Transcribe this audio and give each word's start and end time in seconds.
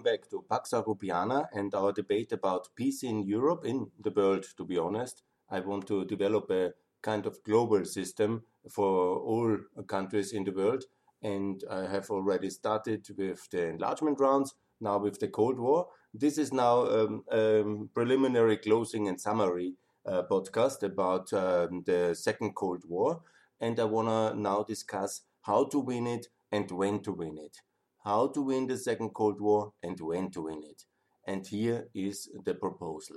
back 0.00 0.28
to 0.30 0.44
Pax 0.48 0.70
Europiana 0.70 1.48
and 1.52 1.74
our 1.74 1.92
debate 1.92 2.32
about 2.32 2.68
peace 2.74 3.02
in 3.02 3.22
Europe, 3.22 3.64
in 3.66 3.90
the 4.02 4.10
world, 4.10 4.46
to 4.56 4.64
be 4.64 4.78
honest. 4.78 5.22
I 5.50 5.60
want 5.60 5.86
to 5.88 6.06
develop 6.06 6.50
a 6.50 6.72
kind 7.02 7.26
of 7.26 7.42
global 7.44 7.84
system 7.84 8.44
for 8.70 9.18
all 9.18 9.58
countries 9.86 10.32
in 10.32 10.44
the 10.44 10.52
world. 10.52 10.84
And 11.22 11.62
I 11.70 11.86
have 11.86 12.10
already 12.10 12.48
started 12.48 13.06
with 13.18 13.48
the 13.50 13.68
enlargement 13.68 14.18
rounds, 14.18 14.54
now 14.80 14.98
with 14.98 15.20
the 15.20 15.28
Cold 15.28 15.58
War. 15.58 15.88
This 16.14 16.38
is 16.38 16.52
now 16.52 16.86
um, 16.86 17.24
um, 17.30 17.90
preliminary 17.94 18.56
closing 18.56 19.08
and 19.08 19.20
summary 19.20 19.74
uh, 20.06 20.22
podcast 20.30 20.82
about 20.82 21.32
um, 21.32 21.82
the 21.84 22.14
Second 22.14 22.54
Cold 22.54 22.82
War. 22.88 23.20
And 23.60 23.78
I 23.78 23.84
want 23.84 24.08
to 24.08 24.40
now 24.40 24.64
discuss 24.64 25.20
how 25.42 25.64
to 25.66 25.78
win 25.78 26.06
it 26.06 26.28
and 26.50 26.70
when 26.70 27.02
to 27.02 27.12
win 27.12 27.36
it. 27.38 27.58
How 28.04 28.26
to 28.28 28.42
win 28.42 28.66
the 28.66 28.76
Second 28.76 29.10
Cold 29.10 29.40
War 29.40 29.72
and 29.82 30.00
when 30.00 30.30
to 30.32 30.42
win 30.42 30.62
it. 30.64 30.82
And 31.26 31.46
here 31.46 31.88
is 31.94 32.28
the 32.44 32.54
proposal. 32.54 33.16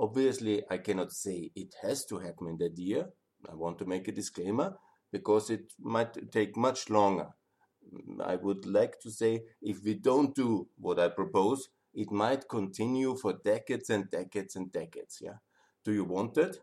Obviously, 0.00 0.62
I 0.68 0.78
cannot 0.78 1.12
say 1.12 1.52
it 1.54 1.74
has 1.82 2.04
to 2.06 2.18
happen 2.18 2.48
in 2.48 2.58
that 2.58 2.76
year. 2.76 3.08
I 3.48 3.54
want 3.54 3.78
to 3.78 3.86
make 3.86 4.08
a 4.08 4.12
disclaimer 4.12 4.76
because 5.12 5.50
it 5.50 5.72
might 5.78 6.32
take 6.32 6.56
much 6.56 6.90
longer. 6.90 7.28
I 8.20 8.34
would 8.36 8.66
like 8.66 8.98
to 9.00 9.10
say 9.10 9.44
if 9.62 9.84
we 9.84 9.94
don't 9.94 10.34
do 10.34 10.68
what 10.76 10.98
I 10.98 11.08
propose, 11.08 11.68
it 11.94 12.10
might 12.10 12.48
continue 12.48 13.16
for 13.16 13.34
decades 13.44 13.90
and 13.90 14.10
decades 14.10 14.56
and 14.56 14.72
decades. 14.72 15.18
Yeah. 15.20 15.38
Do 15.84 15.92
you 15.92 16.04
want 16.04 16.36
it? 16.36 16.58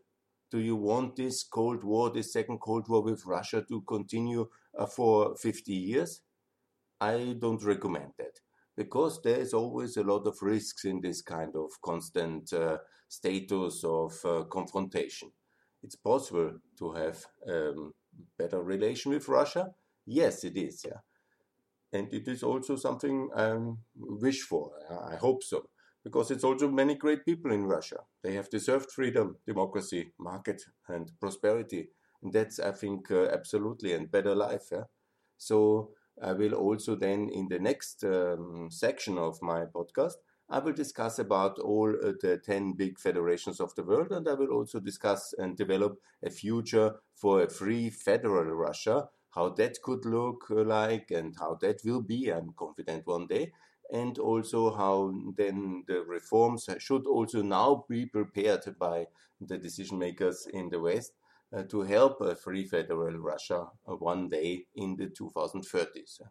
Do 0.52 0.60
you 0.60 0.76
want 0.76 1.16
this 1.16 1.44
Cold 1.44 1.84
War, 1.84 2.12
this 2.12 2.34
second 2.34 2.60
Cold 2.60 2.88
War 2.90 3.02
with 3.02 3.26
Russia 3.26 3.66
to 3.70 3.82
continue 3.82 4.50
uh, 4.78 4.86
for 4.86 5.36
50 5.38 5.74
years? 5.74 6.22
I 7.10 7.36
don't 7.44 7.64
recommend 7.64 8.12
that 8.18 8.36
because 8.76 9.22
there 9.22 9.40
is 9.40 9.54
always 9.54 9.98
a 9.98 10.04
lot 10.04 10.26
of 10.28 10.42
risks 10.42 10.86
in 10.86 11.02
this 11.02 11.22
kind 11.22 11.54
of 11.56 11.70
constant 11.84 12.52
uh, 12.54 12.78
status 13.08 13.84
of 13.84 14.14
uh, 14.26 14.44
confrontation. 14.58 15.30
It's 15.84 15.96
possible 15.98 16.52
to 16.80 16.92
have 16.94 17.18
um, 17.48 17.94
better 18.38 18.62
relation 18.64 19.12
with 19.12 19.28
Russia. 19.28 19.64
Yes, 20.06 20.44
it 20.44 20.58
is. 20.58 20.84
Yeah, 20.86 21.02
and 21.92 22.12
it 22.14 22.28
is 22.28 22.44
also 22.44 22.76
something 22.76 23.30
I 23.36 23.56
wish 23.96 24.42
for. 24.42 24.72
I 25.12 25.16
hope 25.16 25.44
so 25.44 25.70
because 26.04 26.32
it's 26.32 26.44
also 26.44 26.70
many 26.70 26.96
great 26.96 27.24
people 27.26 27.52
in 27.52 27.64
Russia. 27.66 28.00
They 28.24 28.34
have 28.34 28.50
deserved 28.50 28.92
freedom, 28.92 29.38
democracy, 29.48 30.12
market, 30.20 30.62
and 30.90 31.10
prosperity. 31.20 31.90
And 32.22 32.34
that's, 32.34 32.60
I 32.60 32.72
think, 32.72 33.10
uh, 33.12 33.28
absolutely 33.28 33.94
and 33.94 34.12
better 34.12 34.36
life. 34.36 34.68
Yeah? 34.72 34.84
So 35.38 35.92
I 36.22 36.34
will 36.34 36.54
also 36.54 36.96
then 36.96 37.30
in 37.30 37.48
the 37.48 37.60
next 37.60 38.04
um, 38.04 38.70
section 38.70 39.18
of 39.18 39.42
my 39.42 39.66
podcast, 39.66 40.14
I 40.50 40.60
will 40.60 40.74
discuss 40.74 41.20
about 41.20 41.58
all 41.60 41.90
uh, 41.90 42.14
the 42.22 42.38
10 42.38 42.74
big 42.74 43.00
federations 43.00 43.60
of 43.60 43.74
the 43.76 43.84
world, 43.84 44.12
and 44.12 44.28
I 44.28 44.34
will 44.34 44.52
also 44.52 44.80
discuss 44.80 45.34
and 45.38 45.58
develop 45.58 45.98
a 46.22 46.30
future 46.30 46.96
for 47.16 47.42
a 47.42 47.50
free 47.50 47.90
federal 47.90 48.46
Russia, 48.54 49.10
how 49.32 49.50
that 49.50 49.82
could 49.82 50.06
look 50.06 50.46
like 50.50 51.10
and 51.12 51.36
how 51.40 51.58
that 51.62 51.82
will 51.84 52.02
be. 52.02 52.30
I'm 52.30 52.54
confident 52.58 53.08
one 53.08 53.28
day. 53.28 53.52
And 53.92 54.18
also 54.18 54.76
how 54.76 55.14
then 55.38 55.84
the 55.88 56.04
reforms 56.04 56.68
should 56.80 57.06
also 57.06 57.42
now 57.42 57.86
be 57.90 58.06
prepared 58.06 58.64
by 58.80 59.08
the 59.42 59.58
decision 59.58 60.00
makers 60.00 60.48
in 60.52 60.70
the 60.70 60.80
West 60.80 61.14
uh, 61.14 61.23
to 61.62 61.82
help 61.82 62.20
a 62.22 62.36
free 62.36 62.66
federal 62.66 63.18
Russia 63.18 63.68
uh, 63.88 63.96
one 63.96 64.30
day 64.30 64.66
in 64.76 64.96
the 64.96 65.08
2030s. 65.08 66.22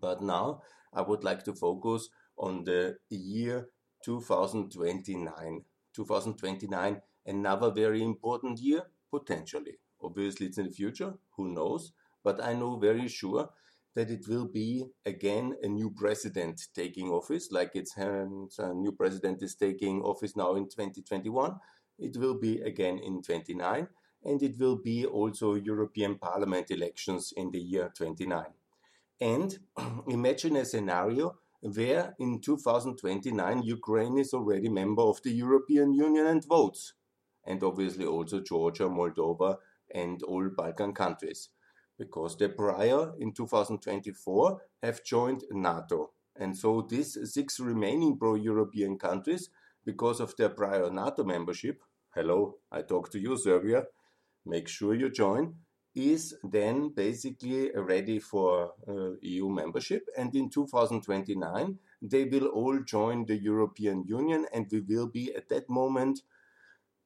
But 0.00 0.22
now 0.22 0.62
I 0.92 1.02
would 1.02 1.24
like 1.24 1.44
to 1.44 1.54
focus 1.54 2.08
on 2.36 2.64
the 2.64 2.96
year 3.10 3.68
2029. 4.04 5.64
2029, 5.94 7.00
another 7.26 7.70
very 7.70 8.02
important 8.02 8.58
year, 8.58 8.82
potentially. 9.10 9.78
Obviously, 10.02 10.46
it's 10.46 10.58
in 10.58 10.66
the 10.66 10.72
future, 10.72 11.14
who 11.36 11.52
knows? 11.52 11.92
But 12.24 12.42
I 12.42 12.54
know 12.54 12.78
very 12.78 13.08
sure 13.08 13.50
that 13.94 14.10
it 14.10 14.26
will 14.26 14.46
be 14.46 14.86
again 15.04 15.54
a 15.62 15.68
new 15.68 15.90
president 15.90 16.68
taking 16.74 17.10
office, 17.10 17.52
like 17.52 17.72
it's 17.74 17.96
um, 17.98 18.48
a 18.58 18.72
new 18.72 18.92
president 18.92 19.42
is 19.42 19.54
taking 19.54 20.00
office 20.00 20.34
now 20.34 20.54
in 20.54 20.64
2021. 20.64 21.58
It 22.02 22.16
will 22.16 22.34
be 22.34 22.60
again 22.60 22.98
in 22.98 23.22
29, 23.22 23.86
and 24.24 24.42
it 24.42 24.58
will 24.58 24.76
be 24.76 25.06
also 25.06 25.54
European 25.54 26.18
Parliament 26.18 26.70
elections 26.72 27.32
in 27.36 27.52
the 27.52 27.60
year 27.60 27.92
29. 27.96 28.44
And 29.20 29.58
imagine 30.08 30.56
a 30.56 30.64
scenario 30.64 31.36
where 31.60 32.16
in 32.18 32.40
2029 32.40 33.62
Ukraine 33.62 34.18
is 34.18 34.34
already 34.34 34.68
member 34.68 35.02
of 35.02 35.22
the 35.22 35.30
European 35.30 35.94
Union 35.94 36.26
and 36.26 36.44
votes, 36.44 36.94
and 37.46 37.62
obviously 37.62 38.04
also 38.04 38.40
Georgia, 38.40 38.88
Moldova, 38.88 39.58
and 39.94 40.24
all 40.24 40.48
Balkan 40.48 40.92
countries, 40.92 41.50
because 41.96 42.36
the 42.36 42.48
prior 42.48 43.12
in 43.20 43.32
2024 43.32 44.60
have 44.82 45.04
joined 45.04 45.44
NATO. 45.52 46.10
And 46.34 46.56
so 46.56 46.84
these 46.88 47.16
six 47.32 47.60
remaining 47.60 48.18
pro-European 48.18 48.98
countries, 48.98 49.50
because 49.84 50.18
of 50.18 50.34
their 50.36 50.48
prior 50.48 50.90
NATO 50.90 51.22
membership, 51.22 51.80
hello, 52.14 52.56
I 52.70 52.82
talk 52.82 53.10
to 53.12 53.18
you, 53.18 53.36
Serbia, 53.38 53.84
make 54.44 54.68
sure 54.68 54.94
you 54.94 55.10
join, 55.10 55.54
is 55.94 56.34
then 56.42 56.92
basically 56.94 57.70
ready 57.74 58.18
for 58.18 58.72
uh, 58.88 59.16
EU 59.20 59.48
membership. 59.48 60.06
And 60.16 60.34
in 60.34 60.50
2029, 60.50 61.78
they 62.02 62.24
will 62.24 62.46
all 62.46 62.78
join 62.80 63.24
the 63.24 63.36
European 63.36 64.04
Union, 64.06 64.46
and 64.52 64.66
we 64.70 64.80
will 64.80 65.06
be 65.06 65.34
at 65.34 65.48
that 65.48 65.70
moment, 65.70 66.20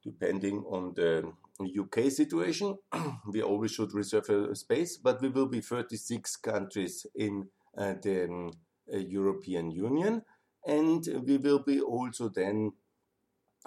depending 0.02 0.64
on 0.68 0.94
the 0.94 1.32
UK 1.60 2.10
situation, 2.10 2.76
we 3.32 3.42
always 3.42 3.72
should 3.72 3.94
reserve 3.94 4.28
a 4.28 4.54
space, 4.54 4.96
but 4.96 5.20
we 5.22 5.28
will 5.28 5.46
be 5.46 5.60
36 5.60 6.36
countries 6.36 7.06
in 7.14 7.48
uh, 7.78 7.94
the 8.02 8.24
um, 8.24 8.50
uh, 8.92 8.98
European 8.98 9.70
Union, 9.70 10.22
and 10.66 11.06
we 11.24 11.36
will 11.36 11.60
be 11.60 11.80
also 11.80 12.28
then 12.28 12.72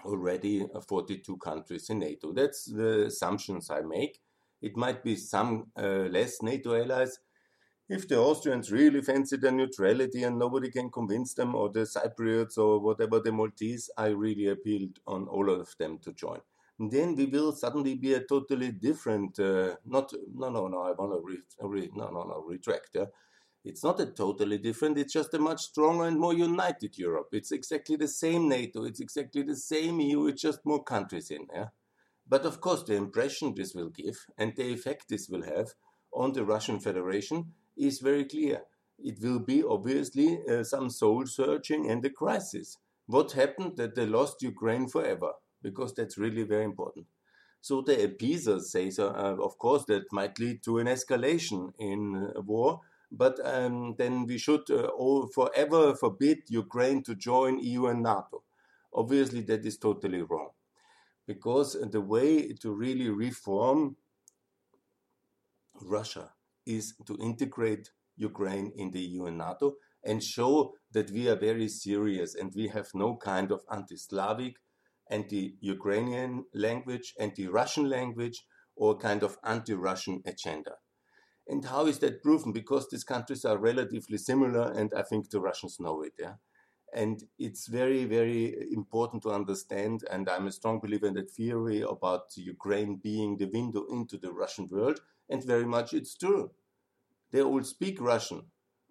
already 0.05 0.65
42 0.87 1.37
countries 1.37 1.89
in 1.89 1.99
NATO. 1.99 2.33
That's 2.33 2.65
the 2.65 3.05
assumptions 3.05 3.69
I 3.69 3.81
make. 3.81 4.19
It 4.61 4.75
might 4.75 5.03
be 5.03 5.15
some 5.15 5.71
uh, 5.77 6.07
less 6.11 6.41
NATO 6.41 6.75
allies. 6.75 7.17
If 7.87 8.07
the 8.07 8.19
Austrians 8.19 8.71
really 8.71 9.01
fancy 9.01 9.37
their 9.37 9.51
neutrality 9.51 10.23
and 10.23 10.37
nobody 10.37 10.69
can 10.69 10.91
convince 10.91 11.33
them, 11.33 11.55
or 11.55 11.69
the 11.69 11.81
Cypriots 11.81 12.57
or 12.57 12.79
whatever 12.79 13.19
the 13.19 13.31
Maltese, 13.31 13.89
I 13.97 14.07
really 14.07 14.47
appealed 14.47 14.99
on 15.07 15.27
all 15.27 15.49
of 15.49 15.73
them 15.79 15.97
to 16.03 16.13
join. 16.13 16.39
And 16.77 16.91
then 16.91 17.15
we 17.15 17.25
will 17.25 17.51
suddenly 17.51 17.95
be 17.95 18.13
a 18.13 18.23
totally 18.23 18.71
different. 18.71 19.39
Uh, 19.39 19.75
not 19.85 20.13
no 20.33 20.49
no 20.49 20.67
no. 20.67 20.83
I 20.83 20.91
want 20.91 21.11
to 21.11 21.21
re, 21.21 21.39
re, 21.61 21.89
no 21.93 22.09
no 22.09 22.23
no 22.23 22.45
retract. 22.47 22.91
Yeah? 22.93 23.05
It's 23.63 23.83
not 23.83 23.99
a 23.99 24.05
totally 24.05 24.57
different. 24.57 24.97
It's 24.97 25.13
just 25.13 25.33
a 25.33 25.39
much 25.39 25.61
stronger 25.61 26.05
and 26.05 26.19
more 26.19 26.33
united 26.33 26.97
Europe. 26.97 27.29
It's 27.33 27.51
exactly 27.51 27.97
the 27.97 28.07
same 28.07 28.47
NATO. 28.47 28.85
It's 28.85 29.01
exactly 29.01 29.43
the 29.43 29.55
same 29.55 29.99
EU. 29.99 30.27
It's 30.27 30.41
just 30.41 30.65
more 30.65 30.83
countries 30.83 31.29
in. 31.29 31.47
Yeah. 31.53 31.67
But 32.27 32.45
of 32.45 32.61
course, 32.61 32.83
the 32.83 32.95
impression 32.95 33.53
this 33.55 33.73
will 33.73 33.89
give 33.89 34.25
and 34.37 34.55
the 34.55 34.71
effect 34.71 35.09
this 35.09 35.27
will 35.29 35.43
have 35.43 35.73
on 36.13 36.33
the 36.33 36.45
Russian 36.45 36.79
Federation 36.79 37.53
is 37.75 37.99
very 37.99 38.25
clear. 38.25 38.61
It 38.97 39.19
will 39.21 39.39
be 39.39 39.63
obviously 39.63 40.39
uh, 40.49 40.63
some 40.63 40.89
soul 40.89 41.25
searching 41.25 41.89
and 41.89 42.05
a 42.05 42.09
crisis. 42.09 42.77
What 43.07 43.31
happened 43.31 43.77
that 43.77 43.95
they 43.95 44.05
lost 44.05 44.41
Ukraine 44.41 44.87
forever? 44.87 45.31
Because 45.61 45.93
that's 45.93 46.17
really 46.17 46.43
very 46.43 46.65
important. 46.65 47.07
So 47.61 47.81
the 47.81 48.03
appeasers 48.03 48.71
say, 48.71 48.89
so, 48.89 49.09
uh, 49.09 49.37
of 49.43 49.57
course, 49.57 49.83
that 49.85 50.11
might 50.11 50.39
lead 50.39 50.63
to 50.63 50.77
an 50.77 50.87
escalation 50.87 51.73
in 51.77 52.31
uh, 52.35 52.41
war, 52.41 52.81
but 53.11 53.39
um, 53.43 53.95
then 53.97 54.25
we 54.25 54.37
should 54.37 54.69
uh, 54.69 54.89
forever 55.33 55.95
forbid 55.95 56.39
Ukraine 56.49 57.03
to 57.03 57.15
join 57.15 57.59
EU 57.59 57.87
and 57.87 58.03
NATO. 58.03 58.43
Obviously, 58.93 59.41
that 59.41 59.65
is 59.65 59.77
totally 59.77 60.21
wrong 60.21 60.49
because 61.27 61.77
the 61.91 62.01
way 62.01 62.53
to 62.53 62.71
really 62.71 63.09
reform 63.09 63.95
Russia 65.81 66.31
is 66.65 66.95
to 67.05 67.15
integrate 67.17 67.91
Ukraine 68.17 68.71
in 68.75 68.91
the 68.91 68.99
EU 68.99 69.25
and 69.25 69.37
NATO 69.37 69.75
and 70.03 70.23
show 70.23 70.73
that 70.91 71.11
we 71.11 71.29
are 71.29 71.35
very 71.35 71.67
serious 71.67 72.35
and 72.35 72.51
we 72.55 72.67
have 72.69 72.89
no 72.93 73.15
kind 73.15 73.51
of 73.51 73.61
anti 73.71 73.95
Slavic, 73.95 74.55
anti 75.09 75.55
Ukrainian 75.61 76.45
language, 76.53 77.13
anti 77.19 77.47
Russian 77.47 77.89
language, 77.89 78.45
or 78.75 78.97
kind 78.97 79.23
of 79.23 79.37
anti 79.43 79.73
Russian 79.73 80.21
agenda. 80.25 80.75
And 81.49 81.65
how 81.65 81.87
is 81.87 81.99
that 81.99 82.23
proven? 82.23 82.53
Because 82.53 82.87
these 82.89 83.03
countries 83.03 83.43
are 83.43 83.57
relatively 83.57 84.17
similar, 84.17 84.71
and 84.71 84.93
I 84.93 85.01
think 85.01 85.29
the 85.29 85.41
Russians 85.41 85.79
know 85.79 86.01
it. 86.03 86.13
Yeah? 86.17 86.35
And 86.93 87.23
it's 87.37 87.67
very, 87.67 88.05
very 88.05 88.71
important 88.71 89.23
to 89.23 89.31
understand. 89.31 90.03
And 90.11 90.29
I'm 90.29 90.47
a 90.47 90.51
strong 90.51 90.79
believer 90.79 91.07
in 91.07 91.15
that 91.15 91.31
theory 91.31 91.81
about 91.81 92.37
Ukraine 92.37 92.95
being 92.97 93.37
the 93.37 93.49
window 93.59 93.85
into 93.91 94.17
the 94.17 94.31
Russian 94.31 94.67
world. 94.71 95.01
And 95.29 95.43
very 95.43 95.65
much 95.65 95.93
it's 95.93 96.15
true. 96.15 96.51
They 97.31 97.41
all 97.41 97.63
speak 97.63 97.99
Russian. 98.01 98.41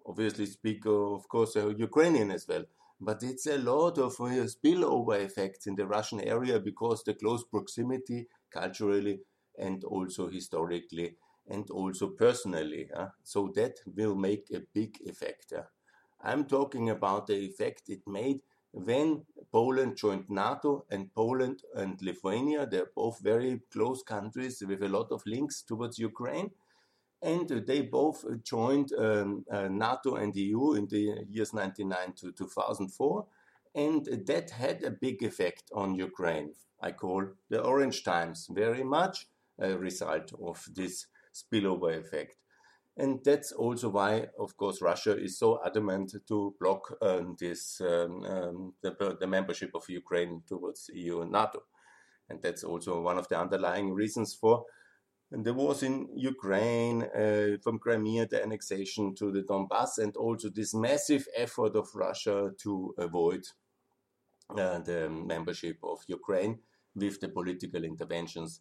obviously 0.06 0.46
speak, 0.46 0.87
of 0.87 1.28
course, 1.28 1.56
uh, 1.56 1.69
Ukrainian 1.69 2.31
as 2.31 2.49
well. 2.49 2.64
But 3.00 3.22
it's 3.22 3.46
a 3.46 3.58
lot 3.58 3.99
of 3.99 4.12
uh, 4.20 4.46
spillover 4.56 5.20
effects 5.20 5.66
in 5.69 5.76
the 5.76 5.87
Russian 5.87 6.20
area 6.20 6.58
because 6.58 7.04
the 7.04 7.14
close 7.14 7.44
proximity 7.44 8.28
culturally 8.50 9.20
and 9.58 9.84
also 9.84 10.28
historically 10.28 11.16
and 11.48 11.70
also 11.70 12.08
personally. 12.08 12.88
Uh, 12.94 13.08
so 13.22 13.50
that 13.54 13.78
will 13.96 14.14
make 14.14 14.50
a 14.52 14.62
big 14.74 14.98
effect. 15.06 15.52
Uh. 15.52 15.62
I'm 16.20 16.44
talking 16.46 16.90
about 16.90 17.26
the 17.26 17.36
effect 17.36 17.88
it 17.88 18.02
made 18.06 18.40
when 18.72 19.24
Poland 19.50 19.96
joined 19.96 20.28
NATO 20.28 20.84
and 20.90 21.12
Poland 21.14 21.62
and 21.74 22.00
Lithuania, 22.02 22.66
they're 22.66 22.90
both 22.94 23.18
very 23.20 23.60
close 23.72 24.02
countries 24.02 24.62
with 24.66 24.82
a 24.82 24.88
lot 24.88 25.10
of 25.10 25.22
links 25.26 25.62
towards 25.62 25.98
Ukraine. 25.98 26.50
And 27.20 27.48
they 27.48 27.82
both 27.82 28.24
joined 28.44 28.92
um, 28.92 29.44
uh, 29.50 29.68
NATO 29.68 30.14
and 30.16 30.36
EU 30.36 30.74
in 30.74 30.86
the 30.86 31.24
years 31.28 31.52
1999 31.52 32.12
to 32.20 32.32
2004. 32.32 33.26
And 33.74 34.04
that 34.26 34.50
had 34.50 34.84
a 34.84 34.90
big 34.90 35.22
effect 35.22 35.64
on 35.74 35.96
Ukraine. 35.96 36.52
I 36.80 36.92
call 36.92 37.26
the 37.48 37.60
Orange 37.62 38.04
Times 38.04 38.48
very 38.50 38.84
much 38.84 39.26
a 39.58 39.76
result 39.76 40.32
of 40.40 40.64
this 40.72 41.06
spillover 41.34 41.98
effect. 41.98 42.36
And 42.96 43.20
that's 43.25 43.52
also 43.52 43.90
why, 43.90 44.26
of 44.38 44.56
course, 44.56 44.82
Russia 44.82 45.16
is 45.16 45.38
so 45.38 45.60
adamant 45.64 46.16
to 46.26 46.54
block 46.58 46.96
um, 47.00 47.36
this 47.38 47.80
um, 47.80 48.25
um, 48.25 48.75
the, 48.82 49.16
the, 49.20 49.26
membership 49.26 49.70
of 49.75 49.88
Ukraine 49.88 50.42
towards 50.48 50.90
EU 50.92 51.20
and 51.20 51.30
NATO. 51.30 51.60
And 52.28 52.42
that's 52.42 52.64
also 52.64 53.00
one 53.00 53.16
of 53.16 53.28
the 53.28 53.38
underlying 53.38 53.94
reasons 53.94 54.34
for 54.34 54.64
the 55.30 55.52
wars 55.52 55.82
in 55.82 56.08
Ukraine, 56.16 57.02
uh, 57.02 57.58
from 57.62 57.78
Crimea, 57.78 58.26
the 58.26 58.42
annexation 58.42 59.14
to 59.16 59.30
the 59.30 59.42
Donbass, 59.42 59.98
and 59.98 60.16
also 60.16 60.48
this 60.48 60.75
massive 60.75 61.26
effort 61.36 61.76
of 61.76 61.88
Russia 61.94 62.50
to 62.62 62.94
avoid 62.98 63.44
uh, 64.50 64.78
the 64.78 65.08
membership 65.10 65.76
of 65.82 65.98
Ukraine 66.06 66.58
with 66.94 67.20
the 67.20 67.28
political 67.28 67.84
interventions 67.84 68.60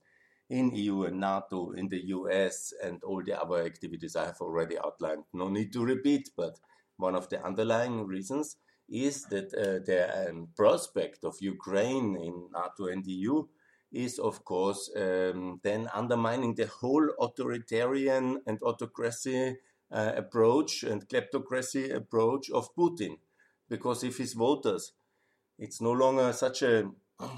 in 0.50 0.74
EU 0.74 1.04
and 1.04 1.20
NATO, 1.20 1.72
in 1.72 1.90
the 1.90 2.08
US, 2.08 2.74
and 2.84 3.04
all 3.04 3.22
the 3.24 3.40
other 3.40 3.66
activities 3.66 4.16
I 4.16 4.26
have 4.26 4.40
already 4.42 4.78
outlined. 4.78 5.24
No 5.34 5.50
need 5.50 5.74
to 5.74 5.84
repeat, 5.84 6.30
but 6.36 6.60
one 6.98 7.16
of 7.16 7.30
the 7.30 7.44
underlying 7.44 8.06
reasons 8.06 8.58
is 8.90 9.26
that 9.26 9.54
uh, 9.54 9.84
the 9.86 10.30
um, 10.30 10.48
prospect 10.56 11.24
of 11.24 11.36
Ukraine 11.42 12.16
in 12.16 12.50
NATO 12.54 12.88
and 12.92 13.06
EU 13.06 13.44
is, 13.92 14.20
of 14.20 14.44
course, 14.46 14.90
um, 14.96 15.60
then 15.64 15.90
undermining 15.94 16.56
the 16.56 16.68
whole 16.68 17.10
authoritarian 17.20 18.42
and 18.46 18.62
autocracy 18.62 19.58
uh, 19.92 20.14
approach 20.16 20.84
and 20.84 21.08
kleptocracy 21.08 21.94
approach 21.94 22.50
of 22.50 22.74
Putin. 22.76 23.18
Because 23.70 24.04
if 24.04 24.18
his 24.18 24.34
voters, 24.34 24.94
it's 25.60 25.82
no 25.82 25.92
longer 25.92 26.32
such 26.34 26.62
a 26.62 26.90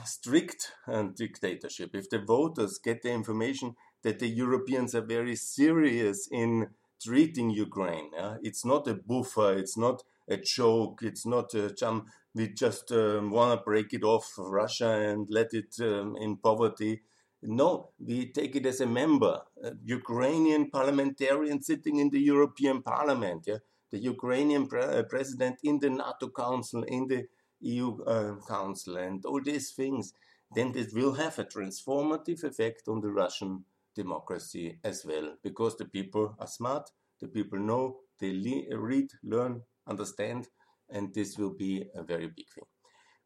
strict 0.06 0.72
uh, 0.88 1.04
dictatorship, 1.16 1.92
if 1.94 2.10
the 2.10 2.20
voters 2.20 2.80
get 2.84 3.02
the 3.02 3.12
information 3.12 3.76
that 4.04 4.20
the 4.20 4.28
Europeans 4.28 4.96
are 4.96 5.06
very 5.06 5.36
serious 5.36 6.28
in 6.32 6.68
treating 7.02 7.50
Ukraine, 7.50 8.12
uh, 8.18 8.36
it's 8.42 8.66
not 8.66 8.88
a 8.88 8.94
buffer, 8.94 9.54
it's 9.54 9.78
not 9.78 10.04
a 10.30 10.38
joke, 10.38 11.00
it's 11.02 11.26
not 11.26 11.54
a 11.54 11.74
jump. 11.74 12.08
We 12.36 12.50
just 12.50 12.92
um, 12.92 13.32
want 13.32 13.58
to 13.58 13.64
break 13.64 13.94
it 13.94 14.04
off 14.04 14.34
Russia 14.38 14.92
and 14.92 15.28
let 15.30 15.54
it 15.54 15.76
um, 15.82 16.16
in 16.18 16.38
poverty. 16.38 17.02
No, 17.42 17.92
we 18.00 18.32
take 18.32 18.56
it 18.58 18.66
as 18.66 18.82
a 18.82 18.86
member, 18.86 19.42
a 19.64 19.72
Ukrainian 19.86 20.70
parliamentarian 20.70 21.62
sitting 21.64 21.98
in 21.98 22.10
the 22.10 22.20
European 22.20 22.82
Parliament, 22.82 23.46
yeah? 23.48 23.60
the 23.92 23.98
Ukrainian 23.98 24.68
pre- 24.68 24.84
uh, 24.84 25.04
president 25.04 25.58
in 25.64 25.80
the 25.80 25.90
NATO 25.90 26.30
Council, 26.30 26.84
in 26.84 27.08
the 27.08 27.28
EU 27.62 28.02
uh, 28.04 28.36
Council 28.48 28.98
and 28.98 29.26
all 29.26 29.42
these 29.42 29.72
things, 29.72 30.14
then 30.56 30.74
it 30.76 30.94
will 30.94 31.14
have 31.14 31.38
a 31.40 31.46
transformative 31.46 32.44
effect 32.44 32.88
on 32.88 33.02
the 33.02 33.12
Russian 33.12 33.66
democracy 33.96 34.80
as 34.84 35.06
well, 35.06 35.36
because 35.44 35.76
the 35.78 35.86
people 35.86 36.36
are 36.40 36.48
smart, 36.48 36.90
the 37.20 37.28
people 37.28 37.60
know, 37.60 37.98
they 38.20 38.34
le- 38.34 38.78
read, 38.78 39.12
learn, 39.24 39.62
understand, 39.88 40.48
and 40.90 41.14
this 41.14 41.38
will 41.38 41.54
be 41.54 41.86
a 41.96 42.04
very 42.04 42.28
big 42.28 42.50
thing. 42.54 42.66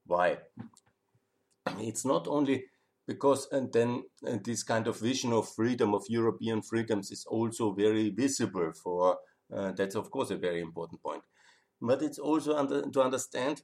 Why? 0.06 0.38
It's 1.80 2.06
not 2.06 2.28
only 2.28 2.66
because, 3.08 3.48
and 3.52 3.72
then 3.72 4.04
and 4.26 4.44
this 4.44 4.64
kind 4.64 4.88
of 4.88 5.00
vision 5.00 5.34
of 5.34 5.50
freedom, 5.50 5.94
of 5.94 6.04
European 6.10 6.62
freedoms, 6.62 7.12
is 7.12 7.26
also 7.26 7.74
very 7.74 8.10
visible 8.10 8.72
for. 8.74 9.18
Uh, 9.54 9.72
that's 9.72 9.96
of 9.96 10.10
course 10.10 10.32
a 10.32 10.38
very 10.38 10.62
important 10.62 11.02
point, 11.04 11.24
but 11.82 12.02
it's 12.02 12.18
also 12.18 12.56
under, 12.56 12.90
to 12.90 13.02
understand 13.02 13.62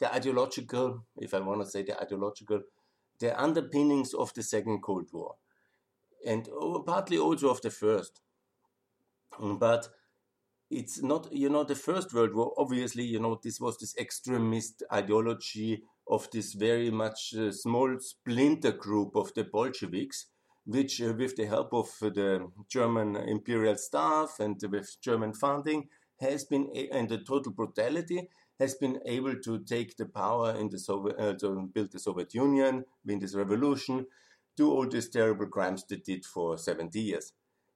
the 0.00 0.12
ideological, 0.12 1.04
if 1.18 1.34
I 1.34 1.40
want 1.40 1.62
to 1.62 1.70
say 1.70 1.82
the 1.82 2.00
ideological, 2.00 2.62
the 3.18 3.40
underpinnings 3.40 4.14
of 4.14 4.32
the 4.34 4.42
Second 4.42 4.82
Cold 4.82 5.08
War, 5.12 5.36
and 6.26 6.48
oh, 6.52 6.82
partly 6.82 7.18
also 7.18 7.50
of 7.50 7.60
the 7.60 7.70
First. 7.70 8.22
But 9.38 9.88
it's 10.70 11.02
not, 11.02 11.32
you 11.32 11.48
know, 11.48 11.64
the 11.64 11.74
First 11.74 12.14
World 12.14 12.34
War, 12.34 12.52
obviously, 12.56 13.04
you 13.04 13.18
know, 13.18 13.38
this 13.42 13.60
was 13.60 13.76
this 13.78 13.96
extremist 13.96 14.82
ideology 14.92 15.82
of 16.08 16.28
this 16.30 16.54
very 16.54 16.90
much 16.90 17.34
uh, 17.38 17.52
small 17.52 17.96
splinter 18.00 18.72
group 18.72 19.16
of 19.16 19.32
the 19.34 19.44
Bolsheviks, 19.44 20.26
which, 20.64 21.00
uh, 21.02 21.12
with 21.16 21.36
the 21.36 21.46
help 21.46 21.72
of 21.74 21.88
the 22.00 22.48
German 22.68 23.16
imperial 23.16 23.76
staff 23.76 24.36
and 24.40 24.60
with 24.70 24.96
German 25.00 25.32
funding, 25.32 25.88
has 26.20 26.44
been, 26.44 26.70
and 26.92 27.08
the 27.08 27.18
total 27.18 27.52
brutality, 27.52 28.28
has 28.60 28.74
been 28.74 29.00
able 29.06 29.34
to 29.36 29.58
take 29.60 29.96
the 29.96 30.04
power 30.04 30.54
in 30.54 30.68
the 30.68 30.78
Soviet, 30.78 31.18
uh, 31.18 31.32
to 31.32 31.68
build 31.72 31.90
the 31.90 31.98
Soviet 31.98 32.34
Union, 32.34 32.84
win 33.06 33.18
this 33.18 33.34
revolution, 33.34 34.06
do 34.54 34.70
all 34.70 34.86
these 34.86 35.08
terrible 35.08 35.46
crimes 35.46 35.82
they 35.88 35.96
did 35.96 36.26
for 36.26 36.58
70 36.58 37.00
years. 37.00 37.32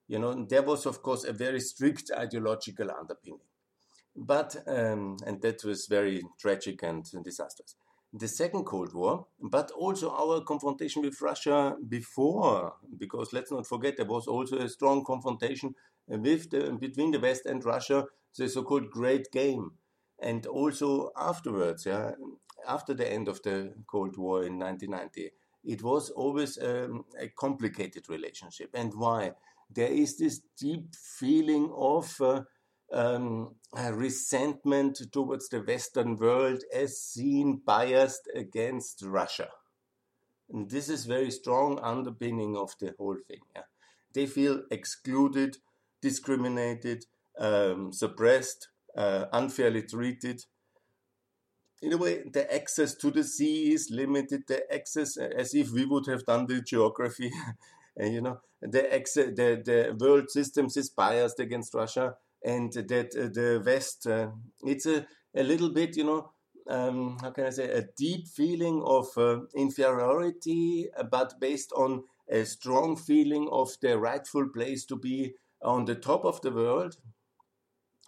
You 0.07 0.19
know, 0.19 0.47
there 0.47 0.63
was, 0.63 0.85
of 0.85 1.01
course, 1.03 1.25
a 1.25 1.33
very 1.33 1.61
strict 1.61 2.11
ideological 2.15 2.91
underpinning. 2.91 3.41
But, 4.15 4.57
um, 4.67 5.17
and 5.27 5.41
that 5.41 5.65
was 5.65 5.87
very 5.87 6.23
tragic 6.39 6.83
and 6.83 7.03
disastrous. 7.25 7.77
The 8.13 8.29
Second 8.29 8.65
Cold 8.65 8.93
War, 8.93 9.27
but 9.41 9.71
also 9.71 10.11
our 10.11 10.43
confrontation 10.43 11.03
with 11.03 11.21
Russia 11.21 11.77
before, 11.89 12.75
because 12.99 13.33
let's 13.33 13.51
not 13.51 13.67
forget 13.67 13.97
there 13.97 14.07
was 14.07 14.27
also 14.27 14.59
a 14.59 14.69
strong 14.69 15.03
confrontation 15.03 15.75
with 16.07 16.51
the, 16.51 16.77
between 16.79 17.11
the 17.11 17.19
West 17.19 17.47
and 17.47 17.65
Russia, 17.65 18.05
the 18.37 18.49
so 18.49 18.63
called 18.63 18.91
Great 18.91 19.33
Game 19.33 19.73
and 20.21 20.47
also 20.47 21.11
afterwards, 21.17 21.87
yeah, 21.87 22.13
after 22.67 22.95
the 22.95 23.11
end 23.11 23.29
of 23.29 23.43
the 23.43 23.75
Cold 23.87 24.17
War 24.17 24.45
in 24.45 24.59
1990, 24.59 25.31
it 25.65 25.83
was 25.83 26.11
always 26.11 26.59
um, 26.59 27.05
a 27.19 27.29
complicated 27.29 28.09
relationship. 28.09 28.71
And 28.75 28.93
why? 28.95 29.33
There 29.71 29.91
is 29.91 30.19
this 30.19 30.41
deep 30.59 30.95
feeling 30.95 31.73
of 31.75 32.15
uh, 32.21 32.43
um, 32.93 33.57
resentment 33.93 35.01
towards 35.13 35.49
the 35.49 35.63
Western 35.63 36.17
world 36.17 36.63
as 36.73 37.01
seen 37.01 37.63
biased 37.65 38.29
against 38.35 39.03
Russia. 39.05 39.49
And 40.51 40.71
this 40.71 40.89
is 40.89 41.07
very 41.07 41.31
strong 41.31 41.79
underpinning 41.81 42.57
of 42.57 42.73
the 42.79 42.95
whole 42.99 43.17
thing. 43.27 43.41
Yeah? 43.57 43.63
They 44.13 44.27
feel 44.27 44.63
excluded, 44.71 45.59
discriminated, 46.03 47.07
um, 47.39 47.93
suppressed, 47.93 48.69
uh, 48.97 49.27
unfairly 49.33 49.83
treated. 49.83 50.45
In 51.83 51.93
a 51.93 51.99
way, 51.99 52.23
the 52.33 52.53
access 52.55 52.95
to 52.97 53.11
the 53.11 53.25
sea 53.25 53.73
is 53.73 53.91
limited. 53.91 54.45
The 54.47 54.73
access, 54.73 55.19
uh, 55.19 55.29
as 55.37 55.55
if 55.55 55.71
we 55.71 55.85
would 55.85 56.07
have 56.07 56.25
done 56.25 56.47
the 56.47 56.63
geography, 56.63 57.31
and 57.97 58.15
you 58.15 58.23
know, 58.23 58.41
the 58.63 58.93
access, 58.95 59.27
the 59.37 59.63
the 59.65 59.97
world 59.99 60.31
systems 60.31 60.77
is 60.77 60.89
biased 60.91 61.41
against 61.41 61.75
Russia, 61.75 62.17
and 62.43 62.73
that 62.73 63.15
uh, 63.17 63.29
the 63.33 63.63
West, 63.65 64.07
uh, 64.07 64.31
it's 64.63 64.87
a 64.87 65.07
a 65.37 65.43
little 65.43 65.71
bit, 65.71 65.97
you 65.97 66.05
know, 66.05 66.31
um, 66.69 67.19
how 67.21 67.31
can 67.31 67.47
I 67.47 67.51
say, 67.51 67.71
a 67.71 67.83
deep 67.97 68.29
feeling 68.29 68.83
of 68.85 69.07
uh, 69.17 69.41
inferiority, 69.55 70.89
but 71.11 71.39
based 71.41 71.73
on 71.73 72.05
a 72.29 72.45
strong 72.45 72.97
feeling 72.97 73.49
of 73.51 73.71
the 73.83 73.99
rightful 73.99 74.49
place 74.49 74.85
to 74.87 74.97
be 74.97 75.35
on 75.63 75.85
the 75.85 75.95
top 75.95 76.25
of 76.25 76.41
the 76.41 76.53
world, 76.53 76.97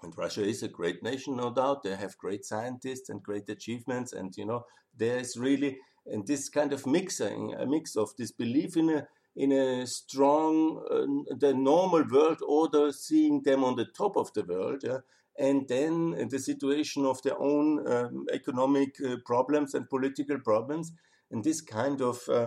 and 0.02 0.16
Russia 0.16 0.44
is 0.44 0.62
a 0.62 0.68
great 0.68 1.02
nation, 1.02 1.36
no 1.36 1.52
doubt. 1.52 1.82
They 1.82 1.96
have 1.96 2.18
great 2.18 2.44
scientists 2.44 3.08
and 3.08 3.22
great 3.22 3.48
achievements, 3.48 4.12
and 4.12 4.36
you 4.36 4.46
know 4.46 4.64
there 4.96 5.18
is 5.18 5.36
really 5.36 5.78
and 6.06 6.26
this 6.26 6.48
kind 6.48 6.72
of 6.72 6.86
mixing, 6.86 7.54
a 7.54 7.66
mix 7.66 7.96
of 7.96 8.14
this 8.16 8.30
belief 8.30 8.76
in 8.76 8.90
a 8.90 9.06
in 9.38 9.52
a 9.52 9.86
strong, 9.86 10.82
uh, 10.90 11.34
the 11.36 11.52
normal 11.52 12.02
world 12.10 12.38
order, 12.48 12.90
seeing 12.90 13.42
them 13.42 13.64
on 13.64 13.76
the 13.76 13.84
top 13.84 14.16
of 14.16 14.32
the 14.32 14.42
world, 14.44 14.82
yeah? 14.82 15.00
and 15.38 15.68
then 15.68 16.26
the 16.30 16.38
situation 16.38 17.04
of 17.04 17.20
their 17.20 17.38
own 17.38 17.86
um, 17.86 18.24
economic 18.32 18.96
uh, 19.06 19.16
problems 19.26 19.74
and 19.74 19.90
political 19.90 20.38
problems, 20.38 20.92
and 21.30 21.44
this 21.44 21.60
kind 21.60 22.00
of 22.00 22.18
uh, 22.30 22.46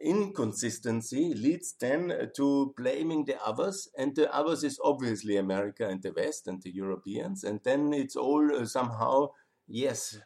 inconsistency 0.00 1.34
leads 1.34 1.74
then 1.80 2.30
to 2.36 2.72
blaming 2.76 3.24
the 3.24 3.40
others, 3.42 3.88
and 3.96 4.14
the 4.14 4.32
others 4.34 4.64
is 4.64 4.78
obviously 4.82 5.36
America 5.36 5.88
and 5.88 6.02
the 6.02 6.12
West 6.12 6.46
and 6.46 6.62
the 6.62 6.72
Europeans, 6.72 7.44
and 7.44 7.60
then 7.64 7.92
it's 7.92 8.16
all 8.16 8.54
uh, 8.54 8.64
somehow 8.64 9.28
yes, 9.70 10.18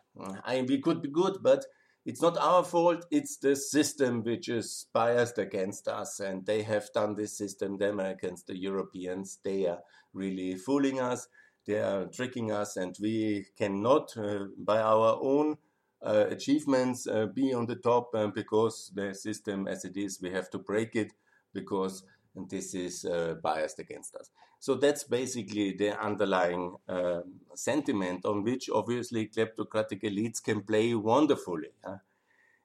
I, 0.45 0.65
we 0.67 0.81
could 0.81 1.03
be 1.03 1.11
good, 1.11 1.39
but 1.43 1.65
it's 2.05 2.23
not 2.23 2.37
our 2.39 2.65
fault. 2.65 3.07
It's 3.11 3.39
the 3.39 3.57
system 3.57 4.23
which 4.25 4.49
is 4.49 4.87
biased 4.93 5.39
against 5.39 5.89
us, 5.89 6.21
and 6.21 6.45
they 6.45 6.63
have 6.63 6.93
done 6.93 7.15
this 7.15 7.37
system. 7.37 7.79
The 7.79 7.91
Americans, 7.91 8.45
the 8.45 8.59
Europeans, 8.59 9.39
they 9.45 9.67
are 9.67 9.81
really 10.13 10.57
fooling 10.57 11.01
us. 11.01 11.29
They 11.67 11.81
are 11.81 12.07
tricking 12.07 12.53
us, 12.53 12.77
and 12.77 12.95
we 13.01 13.47
cannot, 13.57 14.17
uh, 14.17 14.47
by 14.59 14.81
our 14.81 15.19
own 15.23 15.57
uh, 16.05 16.27
achievements, 16.29 17.07
uh, 17.07 17.27
be 17.27 17.55
on 17.55 17.67
the 17.67 17.77
top 17.77 18.15
uh, 18.15 18.27
because 18.27 18.93
the 18.95 19.15
system 19.15 19.67
as 19.67 19.85
it 19.85 19.97
is, 19.97 20.21
we 20.21 20.31
have 20.31 20.51
to 20.51 20.59
break 20.59 20.95
it 20.95 21.13
because 21.53 22.05
this 22.35 22.75
is 22.75 23.05
uh, 23.05 23.35
biased 23.43 23.79
against 23.79 24.15
us. 24.17 24.31
So 24.59 24.75
that's 24.75 25.05
basically 25.05 25.77
the 25.77 25.99
underlying 26.03 26.77
uh, 26.89 27.21
sentiment 27.55 28.25
on 28.25 28.43
which 28.43 28.71
obviously 28.71 29.29
kleptocratic 29.29 30.03
elites 30.03 30.43
can 30.43 30.63
play 30.63 30.95
wonderfully. 30.95 31.69
Huh? 31.85 31.99